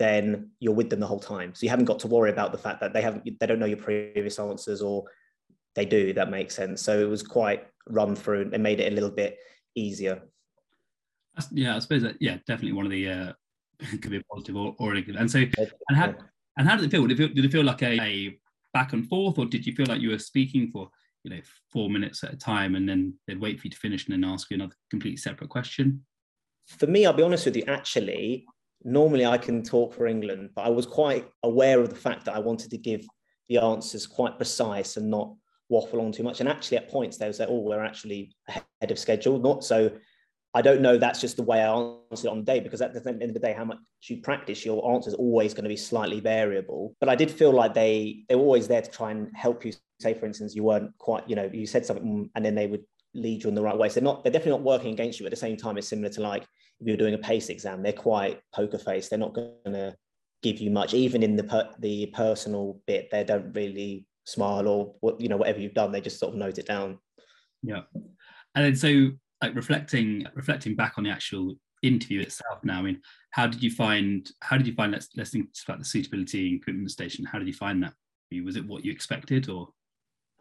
then 0.00 0.50
you're 0.58 0.74
with 0.74 0.90
them 0.90 0.98
the 0.98 1.06
whole 1.06 1.20
time. 1.20 1.54
So 1.54 1.62
you 1.62 1.70
haven't 1.70 1.84
got 1.84 2.00
to 2.00 2.08
worry 2.08 2.30
about 2.30 2.50
the 2.50 2.58
fact 2.58 2.80
that 2.80 2.92
they 2.92 3.00
haven't, 3.00 3.24
they 3.38 3.46
don't 3.46 3.60
know 3.60 3.66
your 3.66 3.78
previous 3.78 4.40
answers 4.40 4.82
or 4.82 5.04
they 5.76 5.84
do, 5.84 6.12
that 6.14 6.30
makes 6.30 6.56
sense. 6.56 6.82
So 6.82 6.98
it 6.98 7.08
was 7.08 7.22
quite 7.22 7.68
run 7.88 8.16
through 8.16 8.50
and 8.52 8.62
made 8.62 8.80
it 8.80 8.92
a 8.92 8.94
little 8.94 9.10
bit 9.10 9.38
easier. 9.76 10.22
Yeah, 11.52 11.76
I 11.76 11.78
suppose 11.78 12.02
that, 12.02 12.16
yeah, 12.18 12.38
definitely 12.48 12.72
one 12.72 12.86
of 12.86 12.90
the, 12.90 13.08
uh, 13.08 13.32
could 14.02 14.10
be 14.10 14.18
a 14.18 14.24
positive 14.32 14.56
or, 14.56 14.74
or 14.78 14.94
a 14.94 15.02
good. 15.02 15.16
And 15.16 15.30
so, 15.30 15.38
and 15.88 15.96
how, 15.96 16.14
and 16.56 16.68
how 16.68 16.76
did 16.76 16.86
it 16.86 16.90
feel? 16.90 17.06
Did 17.06 17.12
it 17.12 17.16
feel, 17.18 17.34
did 17.34 17.44
it 17.44 17.52
feel 17.52 17.64
like 17.64 17.82
a, 17.82 18.00
a 18.00 18.38
back 18.74 18.92
and 18.92 19.08
forth 19.08 19.38
or 19.38 19.46
did 19.46 19.66
you 19.66 19.74
feel 19.74 19.86
like 19.86 20.00
you 20.00 20.10
were 20.10 20.18
speaking 20.18 20.70
for 20.70 20.90
you 21.24 21.30
know 21.30 21.40
four 21.72 21.90
minutes 21.90 22.22
at 22.24 22.32
a 22.32 22.36
time 22.36 22.74
and 22.74 22.88
then 22.88 23.14
they'd 23.26 23.40
wait 23.40 23.58
for 23.58 23.66
you 23.66 23.70
to 23.70 23.76
finish 23.76 24.06
and 24.06 24.12
then 24.12 24.30
ask 24.30 24.50
you 24.50 24.54
another 24.54 24.74
completely 24.90 25.16
separate 25.16 25.50
question 25.50 26.04
for 26.66 26.86
me 26.86 27.06
i'll 27.06 27.12
be 27.12 27.22
honest 27.22 27.46
with 27.46 27.56
you 27.56 27.64
actually 27.66 28.46
normally 28.84 29.26
i 29.26 29.36
can 29.36 29.62
talk 29.62 29.92
for 29.92 30.06
england 30.06 30.50
but 30.54 30.62
i 30.62 30.68
was 30.68 30.86
quite 30.86 31.28
aware 31.42 31.80
of 31.80 31.90
the 31.90 31.96
fact 31.96 32.24
that 32.24 32.34
i 32.34 32.38
wanted 32.38 32.70
to 32.70 32.78
give 32.78 33.04
the 33.48 33.58
answers 33.58 34.06
quite 34.06 34.36
precise 34.36 34.96
and 34.96 35.10
not 35.10 35.34
waffle 35.68 36.00
on 36.00 36.12
too 36.12 36.22
much 36.22 36.40
and 36.40 36.48
actually 36.48 36.76
at 36.76 36.88
points 36.88 37.16
they 37.16 37.26
would 37.26 37.34
say 37.34 37.46
oh 37.48 37.60
we're 37.60 37.84
actually 37.84 38.32
ahead 38.48 38.90
of 38.90 38.98
schedule 38.98 39.38
not 39.38 39.64
so 39.64 39.90
I 40.58 40.60
don't 40.60 40.80
know 40.80 40.98
that's 40.98 41.20
just 41.20 41.36
the 41.36 41.44
way 41.44 41.62
I 41.62 41.72
answered 42.10 42.30
on 42.30 42.38
the 42.38 42.44
day 42.44 42.58
because 42.58 42.82
at 42.82 42.92
the 42.92 43.08
end 43.08 43.22
of 43.22 43.32
the 43.32 43.38
day, 43.38 43.52
how 43.52 43.64
much 43.64 43.78
you 44.08 44.16
practice, 44.16 44.64
your 44.64 44.92
answer 44.92 45.08
is 45.08 45.14
always 45.14 45.54
going 45.54 45.62
to 45.62 45.68
be 45.68 45.76
slightly 45.76 46.18
variable. 46.18 46.96
But 46.98 47.08
I 47.08 47.14
did 47.14 47.30
feel 47.30 47.52
like 47.52 47.74
they 47.74 48.24
they 48.28 48.34
were 48.34 48.42
always 48.42 48.66
there 48.66 48.82
to 48.82 48.90
try 48.90 49.12
and 49.12 49.30
help 49.36 49.64
you. 49.64 49.72
Say, 50.00 50.14
for 50.14 50.26
instance, 50.26 50.56
you 50.56 50.64
weren't 50.64 50.96
quite, 50.98 51.28
you 51.30 51.36
know, 51.36 51.48
you 51.52 51.64
said 51.64 51.86
something 51.86 52.04
mm, 52.04 52.30
and 52.34 52.44
then 52.44 52.56
they 52.56 52.66
would 52.66 52.82
lead 53.14 53.44
you 53.44 53.48
in 53.48 53.54
the 53.54 53.62
right 53.62 53.78
way. 53.78 53.88
So 53.88 53.94
they're 53.94 54.02
not 54.02 54.24
they're 54.24 54.32
definitely 54.32 54.58
not 54.58 54.62
working 54.62 54.92
against 54.92 55.20
you. 55.20 55.26
At 55.26 55.30
the 55.30 55.36
same 55.36 55.56
time, 55.56 55.78
it's 55.78 55.86
similar 55.86 56.08
to 56.08 56.22
like 56.22 56.42
if 56.80 56.86
you're 56.88 56.96
doing 56.96 57.14
a 57.14 57.18
PACES 57.18 57.50
exam, 57.50 57.84
they're 57.84 57.92
quite 57.92 58.40
poker 58.52 58.78
face. 58.78 59.08
They're 59.08 59.18
not 59.20 59.34
going 59.34 59.52
to 59.66 59.94
give 60.42 60.58
you 60.58 60.72
much, 60.72 60.92
even 60.92 61.22
in 61.22 61.36
the 61.36 61.44
per, 61.44 61.70
the 61.78 62.06
personal 62.06 62.80
bit. 62.88 63.10
They 63.12 63.22
don't 63.22 63.52
really 63.54 64.06
smile 64.24 64.66
or 64.66 65.16
you 65.20 65.28
know 65.28 65.36
whatever 65.36 65.60
you've 65.60 65.74
done. 65.74 65.92
They 65.92 66.00
just 66.00 66.18
sort 66.18 66.32
of 66.32 66.38
note 66.38 66.58
it 66.58 66.66
down. 66.66 66.98
Yeah, 67.62 67.82
and 68.56 68.64
then 68.64 68.74
so 68.74 69.10
like 69.42 69.54
reflecting 69.54 70.26
reflecting 70.34 70.74
back 70.74 70.94
on 70.96 71.04
the 71.04 71.10
actual 71.10 71.54
interview 71.82 72.20
itself 72.20 72.58
now 72.64 72.78
i 72.78 72.82
mean 72.82 73.00
how 73.30 73.46
did 73.46 73.62
you 73.62 73.70
find 73.70 74.32
how 74.40 74.56
did 74.56 74.66
you 74.66 74.74
find 74.74 74.92
let's 74.92 75.08
let's 75.16 75.30
think 75.30 75.48
about 75.66 75.78
the 75.78 75.84
suitability 75.84 76.48
and 76.48 76.60
equipment 76.60 76.90
station 76.90 77.24
how 77.24 77.38
did 77.38 77.46
you 77.46 77.54
find 77.54 77.82
that 77.82 77.94
was 78.44 78.56
it 78.56 78.66
what 78.66 78.84
you 78.84 78.90
expected 78.90 79.48
or 79.48 79.68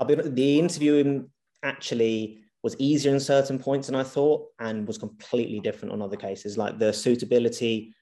be 0.05 0.15
the 0.15 0.59
interviewing 0.59 1.29
actually 1.63 2.39
was 2.63 2.75
easier 2.79 3.13
in 3.13 3.19
certain 3.19 3.57
points 3.59 3.87
than 3.87 3.95
I 3.95 4.03
thought 4.03 4.47
and 4.59 4.87
was 4.87 4.97
completely 4.97 5.59
different 5.59 5.93
on 5.93 6.01
other 6.01 6.17
cases. 6.17 6.57
Like 6.57 6.79
the 6.79 6.91
suitability 6.91 7.93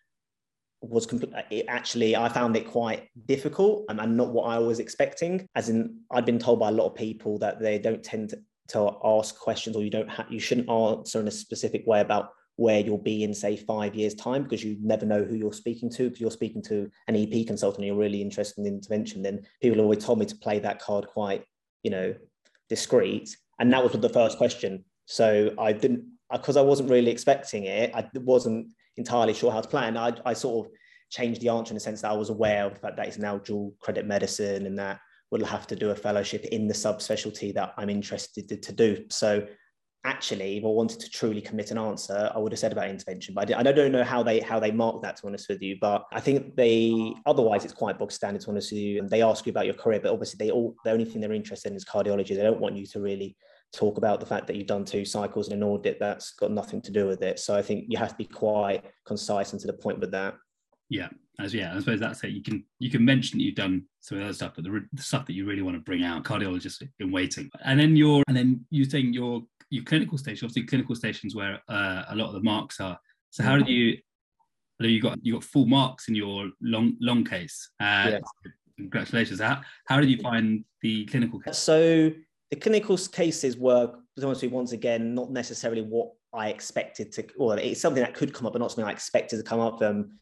was 0.81 1.05
completely 1.05 1.67
actually 1.67 2.15
I 2.15 2.29
found 2.29 2.55
it 2.55 2.67
quite 2.67 3.09
difficult 3.25 3.85
and, 3.89 3.99
and 3.99 4.15
not 4.17 4.29
what 4.29 4.45
I 4.45 4.59
was 4.59 4.79
expecting. 4.79 5.47
As 5.55 5.69
in, 5.69 5.99
I'd 6.11 6.25
been 6.25 6.39
told 6.39 6.59
by 6.59 6.69
a 6.69 6.71
lot 6.71 6.87
of 6.87 6.95
people 6.95 7.37
that 7.39 7.59
they 7.59 7.79
don't 7.79 8.03
tend 8.03 8.29
to, 8.29 8.37
to 8.67 8.91
ask 9.03 9.37
questions 9.37 9.75
or 9.75 9.83
you 9.83 9.89
don't 9.89 10.09
have 10.09 10.25
you 10.29 10.39
shouldn't 10.39 10.69
answer 10.69 11.19
in 11.19 11.27
a 11.27 11.31
specific 11.31 11.85
way 11.85 12.01
about 12.01 12.31
where 12.57 12.79
you'll 12.79 12.97
be 12.97 13.23
in 13.23 13.33
say 13.33 13.57
five 13.57 13.93
years 13.95 14.13
time 14.15 14.43
because 14.43 14.63
you 14.63 14.77
never 14.81 15.05
know 15.05 15.23
who 15.23 15.35
you're 15.35 15.53
speaking 15.53 15.89
to. 15.89 16.05
If 16.05 16.21
you're 16.21 16.31
speaking 16.31 16.61
to 16.63 16.89
an 17.07 17.15
ep 17.15 17.47
consultant 17.47 17.79
and 17.79 17.87
you're 17.87 17.97
really 17.97 18.21
interested 18.21 18.65
in 18.65 18.73
intervention 18.73 19.21
then 19.21 19.45
people 19.61 19.81
always 19.81 20.03
told 20.03 20.19
me 20.19 20.25
to 20.25 20.35
play 20.35 20.59
that 20.59 20.79
card 20.79 21.07
quite 21.07 21.43
you 21.83 21.91
know 21.91 22.15
discreet. 22.69 23.35
And 23.59 23.71
that 23.71 23.83
was 23.83 23.93
the 23.93 24.09
first 24.09 24.37
question. 24.37 24.85
So 25.05 25.53
i 25.59 25.71
didn't 25.71 26.05
uh, 26.31 26.37
because 26.37 26.57
i 26.57 26.61
wasn't 26.61 26.89
really 26.89 27.11
expecting 27.11 27.65
it 27.65 27.93
i 27.93 28.09
wasn't 28.15 28.73
entirely 28.97 29.33
sure 29.33 29.51
how 29.51 29.61
to 29.61 29.69
plan. 29.69 29.97
I, 29.97 30.13
I 30.25 30.33
sort 30.33 30.65
of 30.65 30.71
changed 31.11 31.41
the 31.41 31.49
answer 31.49 31.71
in 31.71 31.75
the 31.75 31.81
sense 31.81 32.01
that 32.01 32.11
i 32.11 32.15
was 32.15 32.31
aware 32.31 32.65
of 32.65 32.73
the 32.73 32.79
fact 32.79 32.97
that 32.97 33.07
it's 33.07 33.19
now 33.19 33.37
dual 33.37 33.75
credit 33.79 34.07
medicine 34.07 34.65
and 34.65 34.79
that 34.79 34.99
will 35.39 35.45
have 35.45 35.67
to 35.67 35.75
do 35.75 35.91
a 35.91 35.95
fellowship 35.95 36.45
in 36.45 36.67
the 36.67 36.73
subspecialty 36.73 37.53
that 37.53 37.73
I'm 37.77 37.89
interested 37.89 38.61
to, 38.61 38.71
do. 38.71 39.05
So 39.09 39.47
actually, 40.05 40.57
if 40.57 40.63
I 40.63 40.67
wanted 40.67 40.99
to 40.99 41.09
truly 41.09 41.41
commit 41.41 41.71
an 41.71 41.77
answer, 41.77 42.31
I 42.33 42.39
would 42.39 42.51
have 42.51 42.59
said 42.59 42.71
about 42.71 42.89
intervention. 42.89 43.33
But 43.33 43.53
I, 43.53 43.63
don't 43.63 43.91
know 43.91 44.03
how 44.03 44.23
they 44.23 44.39
how 44.39 44.59
they 44.59 44.71
mark 44.71 45.01
that 45.01 45.17
to 45.17 45.23
be 45.23 45.27
honest 45.27 45.49
with 45.49 45.61
you. 45.61 45.77
But 45.79 46.05
I 46.11 46.19
think 46.19 46.55
they 46.55 47.13
otherwise 47.25 47.65
it's 47.65 47.73
quite 47.73 47.97
bog 47.97 48.11
standard 48.11 48.41
to 48.41 48.47
be 48.47 48.51
honest 48.51 48.71
with 48.71 48.81
you. 48.81 48.99
And 48.99 49.09
they 49.09 49.21
ask 49.21 49.45
you 49.45 49.51
about 49.51 49.65
your 49.65 49.75
career, 49.75 49.99
but 50.01 50.11
obviously 50.11 50.37
they 50.37 50.51
all 50.51 50.75
the 50.83 50.91
only 50.91 51.05
thing 51.05 51.21
they're 51.21 51.33
interested 51.33 51.71
in 51.71 51.75
is 51.75 51.85
cardiology. 51.85 52.29
They 52.29 52.43
don't 52.43 52.61
want 52.61 52.75
you 52.75 52.85
to 52.87 52.99
really 52.99 53.35
talk 53.73 53.97
about 53.97 54.19
the 54.19 54.25
fact 54.25 54.47
that 54.47 54.55
you've 54.55 54.67
done 54.67 54.85
two 54.85 55.05
cycles 55.05 55.47
in 55.47 55.53
an 55.53 55.63
audit 55.63 55.99
that's 55.99 56.31
got 56.33 56.51
nothing 56.51 56.81
to 56.81 56.91
do 56.91 57.07
with 57.07 57.21
it. 57.21 57.39
So 57.39 57.55
I 57.55 57.61
think 57.61 57.85
you 57.89 57.97
have 57.97 58.11
to 58.11 58.15
be 58.15 58.25
quite 58.25 58.83
concise 59.05 59.51
and 59.51 59.59
to 59.61 59.67
the 59.67 59.73
point 59.73 59.99
with 59.99 60.11
that. 60.11 60.35
Yeah, 60.89 61.09
as 61.39 61.53
yeah, 61.53 61.75
I 61.75 61.79
suppose 61.79 61.99
that's 61.99 62.23
it. 62.23 62.31
You 62.31 62.43
can 62.43 62.63
you 62.79 62.89
can 62.89 63.03
mention 63.03 63.39
that 63.39 63.43
you've 63.43 63.55
done 63.55 63.83
some 64.01 64.21
other 64.21 64.33
stuff, 64.33 64.53
but 64.55 64.63
the, 64.63 64.85
the 64.93 65.01
stuff 65.01 65.25
that 65.25 65.33
you 65.33 65.45
really 65.45 65.61
want 65.61 65.75
to 65.75 65.81
bring 65.81 66.03
out, 66.03 66.23
cardiologist 66.23 66.87
in 66.99 67.11
waiting, 67.11 67.49
and 67.63 67.79
then 67.79 67.95
you're 67.95 68.23
and 68.27 68.37
then 68.37 68.65
you 68.69 68.85
saying 68.85 69.13
your 69.13 69.41
your 69.69 69.83
clinical 69.83 70.17
station, 70.17 70.45
obviously 70.45 70.67
clinical 70.67 70.95
stations 70.95 71.35
where 71.35 71.59
uh, 71.67 72.03
a 72.09 72.15
lot 72.15 72.27
of 72.27 72.33
the 72.33 72.43
marks 72.43 72.79
are. 72.79 72.99
So 73.31 73.43
how 73.43 73.57
did 73.57 73.67
you? 73.67 73.97
know 74.79 74.87
You 74.87 75.01
got 75.01 75.17
you 75.23 75.33
got 75.33 75.43
full 75.43 75.65
marks 75.65 76.07
in 76.07 76.15
your 76.15 76.49
long 76.61 76.95
long 76.99 77.23
case. 77.23 77.69
Uh, 77.79 78.11
yeah. 78.11 78.19
Congratulations. 78.77 79.39
How 79.39 79.61
how 79.87 79.99
did 79.99 80.09
you 80.09 80.17
find 80.21 80.63
the 80.81 81.05
clinical 81.05 81.39
case? 81.39 81.57
So 81.57 82.11
the 82.51 82.55
clinical 82.57 82.97
cases 82.97 83.57
were 83.57 83.95
honestly 84.21 84.47
once 84.47 84.71
again 84.71 85.15
not 85.15 85.31
necessarily 85.31 85.81
what 85.81 86.11
I 86.33 86.49
expected 86.49 87.11
to, 87.13 87.25
or 87.37 87.57
it's 87.57 87.81
something 87.81 88.03
that 88.03 88.13
could 88.13 88.33
come 88.33 88.45
up, 88.45 88.53
but 88.53 88.59
not 88.59 88.71
something 88.71 88.85
I 88.85 88.91
expected 88.91 89.37
to 89.37 89.43
come 89.43 89.59
up. 89.59 89.81
Um, 89.81 90.19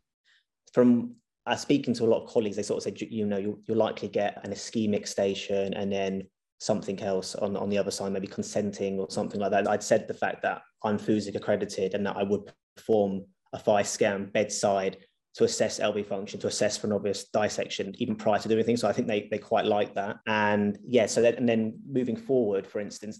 from 0.73 1.15
uh, 1.45 1.55
speaking 1.55 1.93
to 1.93 2.03
a 2.03 2.07
lot 2.07 2.23
of 2.23 2.29
colleagues, 2.29 2.55
they 2.55 2.63
sort 2.63 2.77
of 2.77 2.83
said, 2.83 2.99
you 2.99 3.25
know, 3.25 3.37
you, 3.37 3.61
will 3.67 3.75
likely 3.75 4.07
get 4.07 4.39
an 4.43 4.51
ischemic 4.51 5.07
station 5.07 5.73
and 5.73 5.91
then 5.91 6.23
something 6.59 7.01
else 7.01 7.35
on, 7.35 7.55
on 7.57 7.69
the 7.69 7.77
other 7.77 7.91
side, 7.91 8.11
maybe 8.11 8.27
consenting 8.27 8.99
or 8.99 9.09
something 9.09 9.39
like 9.39 9.51
that. 9.51 9.67
I'd 9.67 9.83
said 9.83 10.07
the 10.07 10.13
fact 10.13 10.41
that 10.43 10.61
I'm 10.83 10.97
FUSIC 10.97 11.35
accredited 11.35 11.93
and 11.93 12.05
that 12.05 12.17
I 12.17 12.23
would 12.23 12.51
perform 12.75 13.25
a 13.53 13.59
FICE 13.59 13.89
scan 13.89 14.25
bedside 14.25 14.97
to 15.35 15.43
assess 15.43 15.79
LV 15.79 16.05
function, 16.05 16.39
to 16.39 16.47
assess 16.47 16.77
for 16.77 16.87
an 16.87 16.93
obvious 16.93 17.25
dissection, 17.25 17.93
even 17.97 18.15
prior 18.15 18.39
to 18.39 18.47
doing 18.47 18.59
anything. 18.59 18.77
So 18.77 18.87
I 18.87 18.93
think 18.93 19.07
they, 19.07 19.27
they 19.29 19.39
quite 19.39 19.65
like 19.65 19.95
that. 19.95 20.17
And 20.27 20.77
yeah, 20.85 21.07
so 21.07 21.21
that, 21.23 21.37
and 21.37 21.49
then 21.49 21.79
moving 21.89 22.15
forward, 22.15 22.67
for 22.67 22.79
instance, 22.79 23.19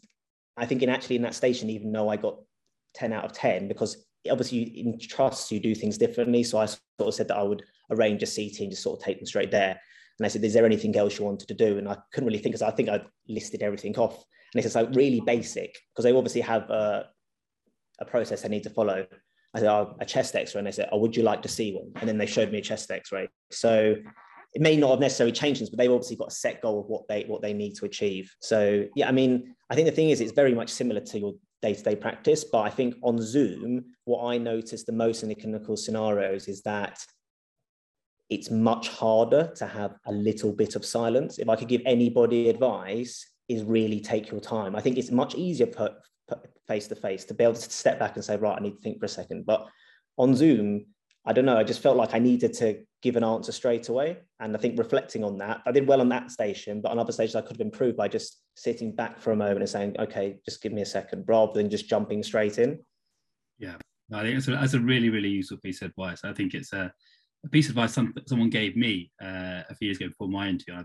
I 0.56 0.66
think 0.66 0.84
in 0.84 0.90
actually 0.90 1.16
in 1.16 1.24
that 1.24 1.34
station, 1.34 1.70
even 1.70 1.92
though 1.92 2.10
I 2.10 2.18
got 2.18 2.38
10 2.94 3.12
out 3.14 3.26
of 3.26 3.34
10, 3.34 3.68
because 3.68 4.06
obviously 4.30 4.62
in 4.62 5.00
trusts 5.00 5.52
you 5.52 5.60
do 5.60 5.76
things 5.76 5.98
differently. 5.98 6.44
So 6.44 6.58
I 6.58 6.66
sort 6.66 6.82
of 7.00 7.14
said 7.14 7.28
that 7.28 7.38
I 7.38 7.44
would 7.44 7.64
arrange 7.92 8.24
a 8.24 8.26
CT 8.26 8.62
and 8.62 8.72
just 8.72 8.84
sort 8.84 9.00
of 9.00 9.06
take 9.06 9.20
them 9.20 9.26
straight 9.26 9.52
there. 9.52 9.80
And 10.20 10.26
I 10.26 10.30
said, 10.30 10.44
is 10.44 10.54
there 10.54 10.66
anything 10.66 10.96
else 10.96 11.18
you 11.18 11.26
wanted 11.26 11.48
to 11.48 11.54
do? 11.54 11.78
And 11.78 11.90
I 11.90 11.98
couldn't 12.12 12.28
really 12.28 12.40
think 12.40 12.54
because 12.54 12.62
I 12.62 12.72
think 12.72 12.90
I 12.90 13.02
listed 13.28 13.64
everything 13.64 13.98
off. 13.98 14.14
And 14.16 14.64
it's 14.64 14.66
just 14.66 14.76
like 14.76 14.96
really 14.96 15.22
basic 15.22 15.76
because 15.92 16.04
they 16.04 16.14
obviously 16.14 16.42
have 16.42 16.70
a, 16.70 17.08
a 18.00 18.06
process 18.06 18.42
they 18.42 18.50
need 18.50 18.64
to 18.64 18.70
follow. 18.70 19.06
I 19.56 19.60
said, 19.60 19.70
oh, 19.70 19.96
a 20.00 20.06
chest 20.06 20.36
x-ray. 20.36 20.60
And 20.60 20.68
they 20.68 20.72
said, 20.72 20.90
oh, 20.92 21.00
would 21.00 21.16
you 21.16 21.24
like 21.24 21.42
to 21.44 21.50
see 21.50 21.74
one? 21.74 21.92
And 21.96 22.08
then 22.08 22.18
they 22.18 22.26
showed 22.26 22.52
me 22.52 22.60
a 22.60 22.62
chest 22.62 22.90
x-ray. 22.92 23.28
So 23.52 23.96
it 24.54 24.62
may 24.62 24.78
not 24.78 24.92
have 24.92 25.00
necessarily 25.00 25.32
changed 25.32 25.60
things, 25.60 25.70
but 25.70 25.80
they've 25.80 25.92
obviously 25.92 26.16
got 26.16 26.28
a 26.28 26.36
set 26.36 26.62
goal 26.62 26.80
of 26.80 26.86
what 26.86 27.08
they 27.08 27.24
what 27.24 27.42
they 27.42 27.54
need 27.54 27.76
to 27.76 27.86
achieve. 27.86 28.34
So 28.40 28.86
yeah, 28.96 29.10
I 29.10 29.12
mean, 29.12 29.56
I 29.70 29.76
think 29.76 29.88
the 29.88 29.92
thing 29.92 30.12
is 30.12 30.22
it's 30.22 30.32
very 30.32 30.54
much 30.54 30.70
similar 30.70 31.02
to 31.02 31.20
your 31.20 31.34
day-to-day 31.64 31.96
practice. 31.96 32.44
But 32.44 32.62
I 32.62 32.70
think 32.70 32.96
on 33.02 33.20
Zoom, 33.20 33.86
what 34.06 34.24
I 34.32 34.38
notice 34.38 34.84
the 34.84 34.92
most 34.92 35.24
in 35.24 35.30
the 35.30 35.36
clinical 35.36 35.76
scenarios 35.76 36.48
is 36.48 36.62
that 36.64 37.00
it's 38.30 38.52
much 38.52 38.90
harder 38.90 39.52
to 39.56 39.66
have 39.66 39.96
a 40.06 40.12
little 40.12 40.52
bit 40.52 40.76
of 40.76 40.86
silence. 40.86 41.40
If 41.40 41.50
I 41.50 41.56
could 41.56 41.68
give 41.68 41.82
anybody 41.86 42.50
advice, 42.50 43.14
is 43.50 43.64
really 43.64 44.00
take 44.00 44.32
your 44.32 44.40
time. 44.40 44.76
I 44.76 44.82
think 44.82 44.98
it's 44.98 45.12
much 45.12 45.36
easier 45.36 45.68
face 46.68 46.88
to 46.88 46.96
face 46.96 47.26
to 47.26 47.34
be 47.34 47.44
able 47.44 47.56
to 47.56 47.62
step 47.62 48.00
back 48.00 48.16
and 48.16 48.24
say, 48.24 48.38
right, 48.38 48.58
I 48.58 48.64
need 48.64 48.76
to 48.76 48.82
think 48.82 49.00
for 49.00 49.06
a 49.06 49.10
second. 49.10 49.46
But 49.46 49.68
on 50.18 50.34
Zoom, 50.34 50.86
I 51.26 51.34
don't 51.34 51.46
know. 51.46 51.58
I 51.58 51.64
just 51.64 51.82
felt 51.82 51.96
like 51.96 52.14
I 52.14 52.20
needed 52.20 52.54
to 52.56 52.84
give 53.02 53.16
an 53.16 53.24
answer 53.24 53.52
straight 53.52 53.88
away. 53.90 54.18
And 54.40 54.56
I 54.56 54.60
think 54.60 54.78
reflecting 54.78 55.24
on 55.24 55.38
that, 55.38 55.62
I 55.66 55.72
did 55.72 55.88
well 55.88 56.02
on 56.02 56.10
that 56.10 56.32
station, 56.32 56.82
but 56.82 56.92
on 56.92 57.00
other 57.00 57.14
stations 57.14 57.36
I 57.36 57.42
could 57.42 57.58
have 57.58 57.66
improved 57.66 57.98
by 57.98 58.08
just 58.08 58.42
sitting 58.56 58.94
back 58.94 59.20
for 59.20 59.32
a 59.32 59.36
moment 59.36 59.60
and 59.60 59.70
saying, 59.70 59.96
okay, 60.00 60.40
just 60.46 60.62
give 60.62 60.74
me 60.74 60.82
a 60.82 60.86
second, 60.86 61.24
rather 61.28 61.54
than 61.54 61.70
just 61.70 61.88
jumping 61.88 62.24
straight 62.24 62.58
in. 62.58 62.80
Yeah, 63.58 63.76
I 64.14 64.22
think 64.22 64.36
that's 64.36 64.48
a, 64.48 64.52
that's 64.52 64.74
a 64.74 64.80
really, 64.80 65.10
really 65.10 65.30
useful 65.30 65.58
piece 65.58 65.82
of 65.82 65.90
advice. 65.90 66.22
I 66.24 66.34
think 66.34 66.54
it's 66.54 66.74
a, 66.74 66.92
a 67.46 67.50
piece 67.50 67.68
of 67.68 67.72
advice 67.72 67.94
some, 67.94 68.14
someone 68.26 68.50
gave 68.50 68.76
me 68.76 69.12
uh, 69.22 69.64
a 69.70 69.76
few 69.76 69.88
years 69.88 69.98
ago 69.98 70.10
before 70.10 70.28
my 70.28 70.50
interview. 70.50 70.76
I, 70.76 70.84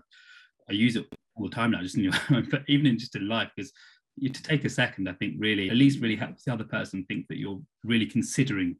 I 0.68 0.72
use 0.72 0.96
it 0.96 1.06
all 1.34 1.48
the 1.48 1.54
time 1.54 1.72
now, 1.72 1.82
just 1.82 1.96
in 1.96 2.04
your, 2.04 2.12
but 2.50 2.62
even 2.68 2.86
in 2.86 2.98
just 2.98 3.16
in 3.16 3.28
life, 3.28 3.50
because 3.56 3.72
you 4.16 4.28
to 4.28 4.42
take 4.42 4.64
a 4.64 4.70
second, 4.70 5.08
I 5.08 5.12
think 5.14 5.34
really, 5.38 5.70
at 5.70 5.76
least 5.76 6.00
really 6.00 6.16
helps 6.16 6.44
the 6.44 6.52
other 6.52 6.64
person 6.64 7.04
think 7.04 7.26
that 7.28 7.38
you're 7.38 7.60
really 7.84 8.06
considering. 8.06 8.76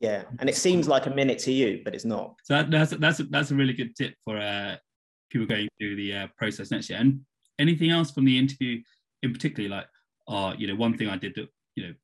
Yeah, 0.00 0.22
and 0.38 0.48
it 0.48 0.56
seems 0.56 0.86
like 0.86 1.06
a 1.06 1.10
minute 1.10 1.40
to 1.40 1.52
you, 1.52 1.80
but 1.84 1.94
it's 1.94 2.04
not. 2.04 2.36
So 2.44 2.54
that, 2.54 2.70
that's 2.70 2.90
that's 2.92 3.20
a, 3.20 3.24
that's 3.24 3.50
a 3.50 3.54
really 3.54 3.72
good 3.72 3.96
tip 3.96 4.14
for 4.24 4.38
uh, 4.38 4.76
people 5.30 5.46
going 5.46 5.68
through 5.78 5.96
the 5.96 6.14
uh, 6.14 6.26
process 6.36 6.70
next 6.70 6.88
year. 6.88 7.00
And 7.00 7.20
anything 7.58 7.90
else 7.90 8.12
from 8.12 8.24
the 8.24 8.38
interview, 8.38 8.80
in 9.22 9.32
particular, 9.32 9.68
like, 9.68 9.86
oh, 10.28 10.52
you 10.56 10.68
know, 10.68 10.76
one 10.76 10.96
thing 10.96 11.08
I 11.08 11.16
did 11.16 11.34
that, 11.34 11.48
you 11.74 11.86
know, 11.86 11.94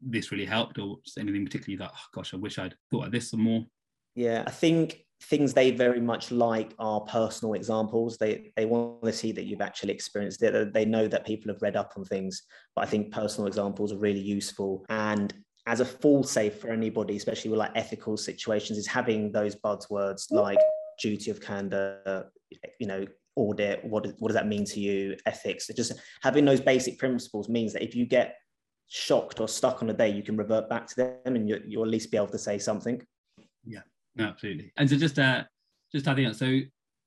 this 0.00 0.30
really 0.30 0.44
helped, 0.44 0.78
or 0.78 0.98
anything 1.18 1.44
particularly 1.44 1.78
that, 1.78 1.90
oh 1.92 2.06
gosh, 2.14 2.34
I 2.34 2.36
wish 2.36 2.58
I'd 2.58 2.76
thought 2.90 3.06
of 3.06 3.12
this 3.12 3.30
some 3.30 3.40
more. 3.40 3.64
Yeah, 4.14 4.44
I 4.46 4.50
think 4.50 5.04
things 5.24 5.54
they 5.54 5.70
very 5.70 6.00
much 6.00 6.30
like 6.30 6.72
are 6.78 7.00
personal 7.00 7.54
examples. 7.54 8.16
They 8.16 8.52
they 8.54 8.66
want 8.66 9.02
to 9.02 9.12
see 9.12 9.32
that 9.32 9.44
you've 9.44 9.60
actually 9.60 9.92
experienced 9.92 10.42
it. 10.42 10.72
They 10.72 10.84
know 10.84 11.08
that 11.08 11.26
people 11.26 11.52
have 11.52 11.62
read 11.62 11.74
up 11.74 11.94
on 11.96 12.04
things, 12.04 12.42
but 12.76 12.82
I 12.82 12.86
think 12.86 13.12
personal 13.12 13.48
examples 13.48 13.92
are 13.92 13.98
really 13.98 14.20
useful. 14.20 14.84
And 14.88 15.34
as 15.66 15.80
a 15.80 15.84
full 15.84 16.22
safe 16.22 16.60
for 16.60 16.68
anybody, 16.68 17.16
especially 17.16 17.50
with 17.50 17.58
like 17.58 17.72
ethical 17.74 18.16
situations, 18.16 18.78
is 18.78 18.86
having 18.86 19.32
those 19.32 19.56
buzzwords 19.56 20.30
like 20.30 20.58
duty 21.00 21.30
of 21.30 21.40
candor, 21.40 22.30
you 22.78 22.86
know, 22.86 23.06
audit. 23.36 23.84
What 23.84 24.06
what 24.18 24.28
does 24.28 24.36
that 24.36 24.46
mean 24.46 24.64
to 24.66 24.80
you? 24.80 25.16
Ethics. 25.26 25.68
Just 25.74 25.92
having 26.22 26.44
those 26.44 26.60
basic 26.60 26.98
principles 26.98 27.48
means 27.48 27.72
that 27.72 27.82
if 27.82 27.94
you 27.94 28.06
get 28.06 28.36
shocked 28.88 29.40
or 29.40 29.48
stuck 29.48 29.82
on 29.82 29.90
a 29.90 29.94
day, 29.94 30.10
you 30.10 30.22
can 30.22 30.36
revert 30.36 30.68
back 30.68 30.86
to 30.88 30.96
them, 30.96 31.36
and 31.36 31.48
you, 31.48 31.60
you'll 31.66 31.84
at 31.84 31.90
least 31.90 32.10
be 32.10 32.16
able 32.16 32.28
to 32.28 32.38
say 32.38 32.58
something. 32.58 33.00
Yeah. 33.64 33.80
Absolutely. 34.18 34.72
And 34.76 34.88
so 34.88 34.96
just 34.96 35.18
uh 35.18 35.44
just 35.92 36.06
adding 36.06 36.26
on, 36.26 36.34
so 36.34 36.60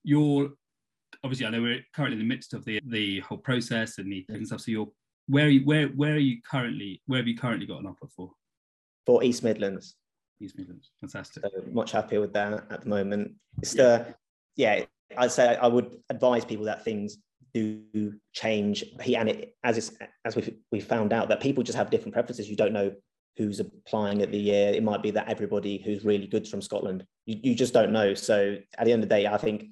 you're 0.04 0.50
obviously 1.24 1.46
I 1.46 1.50
know 1.50 1.62
we're 1.62 1.82
currently 1.96 2.20
in 2.20 2.28
the 2.28 2.34
midst 2.34 2.54
of 2.54 2.66
the 2.66 2.82
the 2.86 3.20
whole 3.22 3.38
process 3.38 3.98
and 3.98 4.12
the 4.12 4.26
and 4.30 4.46
stuff. 4.46 4.62
So 4.62 4.72
you're 4.72 4.90
where 5.28 5.46
are 5.46 5.50
you 5.50 5.66
where 5.66 5.88
where 5.90 6.14
are 6.14 6.20
you 6.20 6.42
currently 6.50 7.02
where 7.06 7.20
have 7.20 7.28
you 7.28 7.38
currently 7.38 7.66
got 7.66 7.80
an 7.80 7.88
offer 7.88 8.08
for? 8.16 8.32
For 9.08 9.24
East 9.24 9.42
Midlands. 9.42 9.96
East 10.40 10.56
Midlands. 10.58 10.92
Fantastic. 11.00 11.44
So 11.44 11.64
much 11.72 11.92
happier 11.92 12.22
with 12.22 12.34
that 12.34 12.66
at 12.70 12.82
the 12.84 12.90
moment. 12.90 13.32
It's 13.64 13.74
yeah. 13.74 13.84
the 13.84 14.16
yeah, 14.56 14.86
I'd 15.18 15.32
say 15.32 15.56
I 15.56 15.68
would 15.68 15.98
advise 16.10 16.46
people 16.46 16.66
that 16.66 16.84
things 16.84 17.18
do 17.54 18.14
change. 18.34 18.84
He 19.02 19.16
and 19.16 19.30
it 19.30 19.56
as 19.64 19.78
it's 19.78 19.92
as 20.26 20.36
we 20.36 20.58
we 20.72 20.80
found 20.80 21.14
out 21.14 21.30
that 21.30 21.40
people 21.40 21.64
just 21.64 21.78
have 21.78 21.90
different 21.90 22.14
preferences. 22.14 22.50
You 22.50 22.56
don't 22.56 22.74
know 22.74 22.92
who's 23.38 23.60
applying 23.60 24.22
at 24.22 24.32
the 24.32 24.38
year. 24.38 24.74
It 24.74 24.84
might 24.84 25.02
be 25.02 25.12
that 25.12 25.30
everybody 25.30 25.82
who's 25.84 26.04
really 26.04 26.28
good 26.28 26.48
from 26.48 26.62
Scotland. 26.62 27.06
You, 27.26 27.40
you 27.44 27.56
just 27.56 27.74
don't 27.74 27.92
know. 27.92 28.14
So 28.14 28.58
at 28.78 28.86
the 28.86 28.92
end 28.92 29.04
of 29.04 29.10
the 29.10 29.16
day, 29.16 29.28
I 29.28 29.38
think 29.38 29.70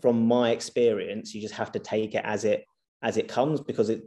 from 0.00 0.26
my 0.26 0.50
experience, 0.50 1.34
you 1.34 1.40
just 1.40 1.54
have 1.54 1.72
to 1.72 1.78
take 1.78 2.14
it 2.14 2.22
as 2.24 2.44
it 2.44 2.64
as 3.02 3.16
it 3.16 3.28
comes 3.28 3.60
because 3.60 3.90
it, 3.90 4.02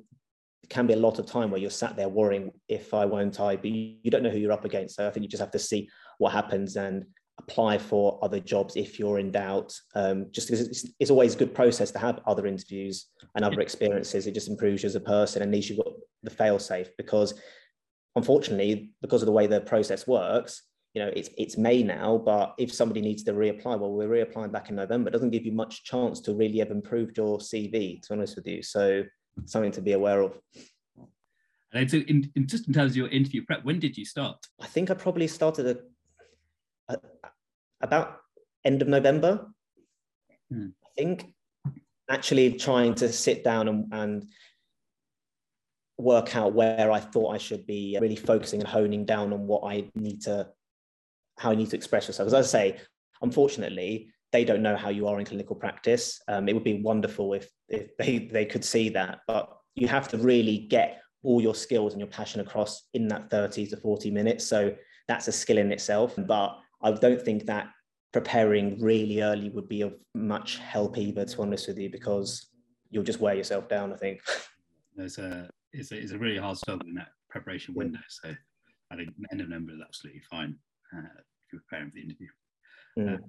it 0.64 0.70
can 0.70 0.88
be 0.88 0.94
a 0.94 0.98
lot 0.98 1.20
of 1.20 1.26
time 1.26 1.52
where 1.52 1.60
you're 1.60 1.70
sat 1.70 1.96
there 1.96 2.10
worrying 2.10 2.52
if 2.68 2.94
I 2.94 3.06
won't 3.06 3.40
I, 3.40 3.56
but 3.56 3.70
you, 3.70 4.12
don't 4.12 4.24
know 4.24 4.30
who 4.30 4.40
you're 4.40 4.52
up 4.52 4.66
against. 4.66 4.96
So 4.96 5.08
I 5.08 5.12
think 5.12 5.24
you 5.24 5.30
just 5.30 5.42
have 5.42 5.52
to 5.52 5.60
see 5.60 5.90
what 6.18 6.34
happens 6.34 6.76
and 6.76 7.06
apply 7.40 7.78
for 7.78 8.20
other 8.24 8.40
jobs 8.40 8.76
if 8.76 9.00
you're 9.00 9.20
in 9.20 9.32
doubt. 9.32 9.74
Um, 9.96 10.28
just 10.32 10.48
because 10.48 10.68
it's, 10.68 10.86
it's, 11.00 11.12
always 11.12 11.36
a 11.36 11.38
good 11.38 11.54
process 11.54 11.92
to 11.92 12.00
have 12.00 12.20
other 12.26 12.48
interviews 12.48 13.08
and 13.36 13.46
other 13.46 13.62
experiences. 13.62 14.28
It 14.28 14.34
just 14.34 14.50
improves 14.50 14.84
you 14.84 14.88
as 14.88 14.96
a 14.96 15.00
person, 15.00 15.42
and 15.42 15.52
at 15.52 15.56
least 15.56 15.70
you've 15.70 15.84
got 15.84 15.94
the 16.24 16.32
fail 16.32 16.60
safe 16.60 16.90
because 16.98 17.40
unfortunately, 18.16 18.92
because 19.02 19.22
of 19.22 19.28
the 19.28 19.32
way 19.32 19.46
the 19.46 19.62
process 19.62 20.08
works, 20.08 20.64
you 20.94 21.04
know, 21.04 21.12
it's 21.16 21.30
it's 21.38 21.58
May 21.58 21.84
now, 21.84 22.18
but 22.18 22.56
if 22.58 22.74
somebody 22.74 23.02
needs 23.02 23.24
to 23.24 23.34
reapply, 23.34 23.80
well, 23.80 23.94
we're 23.94 24.26
reapplying 24.26 24.52
back 24.52 24.70
in 24.70 24.76
November. 24.76 25.10
It 25.10 25.14
doesn't 25.14 25.30
give 25.30 25.46
you 25.46 25.52
much 25.52 25.84
chance 25.84 26.20
to 26.22 26.34
really 26.34 26.58
have 26.58 26.72
improved 26.72 27.18
your 27.18 27.38
CV, 27.38 28.02
to 28.02 28.10
be 28.10 28.16
honest 28.16 28.36
with 28.36 28.48
you. 28.48 28.64
So 28.64 29.04
something 29.46 29.72
to 29.74 29.82
be 29.82 29.94
aware 29.94 30.22
of. 30.22 30.40
And 31.74 31.90
so 31.90 31.98
in, 31.98 32.32
in, 32.36 32.48
just 32.48 32.68
in 32.68 32.74
terms 32.74 32.92
of 32.92 32.98
your 32.98 33.10
interview 33.10 33.44
prep, 33.46 33.64
when 33.64 33.80
did 33.80 33.98
you 33.98 34.06
start? 34.06 34.38
I 34.60 34.68
think 34.68 34.90
I 34.90 34.94
probably 34.94 35.28
started 35.28 35.78
a, 36.90 36.94
a, 36.94 36.98
about 37.82 38.18
end 38.64 38.82
of 38.82 38.88
November. 38.88 39.48
Hmm. 40.50 40.70
I 40.86 40.90
think 40.96 41.34
actually 42.10 42.54
trying 42.54 42.96
to 42.96 43.12
sit 43.12 43.44
down 43.44 43.68
and, 43.68 43.94
and 43.94 44.30
work 45.98 46.36
out 46.36 46.54
where 46.54 46.92
I 46.92 47.00
thought 47.00 47.34
I 47.34 47.38
should 47.38 47.66
be 47.66 47.98
really 48.00 48.16
focusing 48.16 48.62
and 48.62 48.70
honing 48.70 49.06
down 49.06 49.34
on 49.34 49.48
what 49.48 49.64
I 49.70 49.90
need 49.96 50.22
to, 50.24 50.48
how 51.38 51.52
I 51.52 51.56
need 51.56 51.70
to 51.72 51.76
express 51.76 52.08
myself. 52.08 52.28
As 52.28 52.34
I 52.34 52.42
say, 52.42 52.78
unfortunately, 53.22 54.12
they 54.32 54.44
don't 54.44 54.62
know 54.62 54.76
how 54.76 54.90
you 54.90 55.08
are 55.08 55.20
in 55.20 55.26
clinical 55.26 55.56
practice. 55.56 56.22
Um, 56.28 56.50
it 56.50 56.54
would 56.54 56.64
be 56.64 56.82
wonderful 56.82 57.34
if, 57.34 57.50
if 57.70 57.96
they, 57.98 58.20
they 58.20 58.46
could 58.46 58.64
see 58.64 58.90
that, 58.90 59.20
but 59.28 59.50
you 59.76 59.88
have 59.88 60.08
to 60.10 60.18
really 60.18 60.58
get 60.58 61.02
all 61.24 61.42
your 61.42 61.56
skills 61.56 61.94
and 61.94 62.00
your 62.00 62.10
passion 62.10 62.42
across 62.42 62.84
in 62.94 63.08
that 63.08 63.30
30 63.30 63.68
to 63.68 63.78
40 63.78 64.12
minutes. 64.12 64.46
So 64.46 64.74
that's 65.08 65.28
a 65.28 65.32
skill 65.32 65.58
in 65.58 65.72
itself. 65.72 66.16
But 66.18 66.58
I 66.82 66.92
don't 66.92 67.22
think 67.22 67.46
that 67.46 67.68
preparing 68.14 68.80
really 68.82 69.22
early 69.22 69.50
would 69.50 69.68
be 69.68 69.82
of 69.82 69.94
much 70.14 70.58
help 70.58 70.98
either, 70.98 71.26
to 71.26 71.38
be 71.38 71.44
honest 71.44 71.68
with 71.68 71.78
you, 71.78 71.90
because 71.90 72.48
you'll 72.90 73.04
just 73.04 73.20
wear 73.20 73.36
yourself 73.36 73.68
down, 73.68 73.94
I 73.94 73.98
think. 73.98 74.22
There's 74.96 75.18
a 75.18 75.50
it's 75.74 75.92
a, 75.92 75.98
it's 75.98 76.12
a 76.12 76.18
really 76.18 76.38
hard 76.38 76.58
struggle 76.58 76.88
in 76.88 76.96
that 76.96 77.10
preparation 77.30 77.76
window. 77.76 78.00
So 78.10 78.34
I 78.92 78.96
think 78.96 79.10
end 79.32 79.42
of 79.42 79.50
November 79.50 79.74
is 79.74 79.82
absolutely 79.86 80.22
fine 80.30 80.56
uh, 80.96 81.02
if 81.20 81.54
you're 81.54 81.62
preparing 81.70 81.92
for 81.92 81.96
the 81.96 82.02
interview. 82.02 82.28
Mm. 82.98 83.16
Uh, 83.16 83.28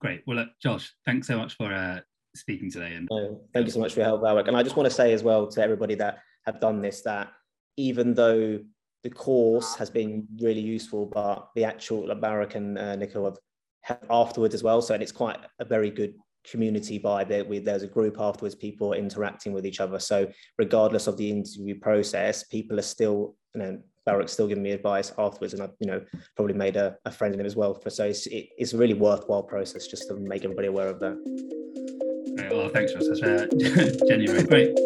great. 0.00 0.22
Well, 0.26 0.36
look, 0.36 0.48
Josh, 0.62 0.92
thanks 1.04 1.26
so 1.26 1.36
much 1.36 1.54
for 1.54 1.72
uh, 1.72 2.00
speaking 2.34 2.70
today. 2.70 2.94
And 2.94 3.08
oh, 3.10 3.40
thank 3.52 3.66
you 3.66 3.72
so 3.72 3.80
much 3.80 3.94
for 3.94 4.00
your 4.00 4.06
help, 4.06 4.22
Alec. 4.24 4.48
And 4.48 4.56
I 4.56 4.62
just 4.62 4.76
want 4.76 4.88
to 4.88 4.94
say 4.94 5.12
as 5.12 5.22
well 5.22 5.46
to 5.48 5.62
everybody 5.62 5.94
that 5.96 6.18
have 6.44 6.60
done 6.60 6.80
this 6.80 7.02
that 7.02 7.32
even 7.76 8.14
though 8.14 8.58
the 9.02 9.10
course 9.10 9.74
has 9.76 9.90
been 9.90 10.26
really 10.40 10.60
useful, 10.60 11.06
but 11.06 11.48
the 11.54 11.64
actual 11.64 12.12
Barak 12.14 12.54
and 12.54 12.78
uh, 12.78 12.96
have, 12.98 13.38
have 13.82 14.00
afterwards 14.10 14.54
as 14.54 14.62
well. 14.62 14.82
So 14.82 14.94
and 14.94 15.02
it's 15.02 15.12
quite 15.12 15.38
a 15.60 15.64
very 15.64 15.90
good 15.90 16.14
community 16.50 16.98
vibe. 16.98 17.46
We, 17.46 17.58
there's 17.58 17.82
a 17.82 17.88
group 17.88 18.18
afterwards, 18.18 18.54
people 18.54 18.92
interacting 18.94 19.52
with 19.52 19.66
each 19.66 19.80
other. 19.80 19.98
So 19.98 20.28
regardless 20.58 21.06
of 21.06 21.16
the 21.16 21.30
interview 21.30 21.78
process, 21.78 22.44
people 22.44 22.78
are 22.78 22.82
still, 22.82 23.36
you 23.54 23.60
know, 23.60 23.78
Barak's 24.06 24.32
still 24.32 24.46
giving 24.46 24.62
me 24.62 24.70
advice 24.70 25.12
afterwards, 25.18 25.52
and 25.52 25.62
I've, 25.62 25.72
you 25.80 25.88
know, 25.88 26.00
probably 26.36 26.54
made 26.54 26.76
a, 26.76 26.96
a 27.04 27.10
friend 27.10 27.34
in 27.34 27.40
him 27.40 27.46
as 27.46 27.56
well. 27.56 27.74
For 27.74 27.90
so 27.90 28.06
it's, 28.06 28.26
it, 28.28 28.48
it's 28.56 28.72
a 28.72 28.78
really 28.78 28.94
worthwhile 28.94 29.42
process 29.42 29.86
just 29.86 30.08
to 30.08 30.14
make 30.14 30.44
everybody 30.44 30.68
aware 30.68 30.88
of 30.88 31.00
that. 31.00 31.16
Great. 32.36 32.52
Well, 32.52 32.68
thanks, 32.68 32.94
Ross. 32.94 33.08
That's 33.08 33.22
uh, 33.22 34.06
genuine. 34.06 34.46
Great. 34.46 34.76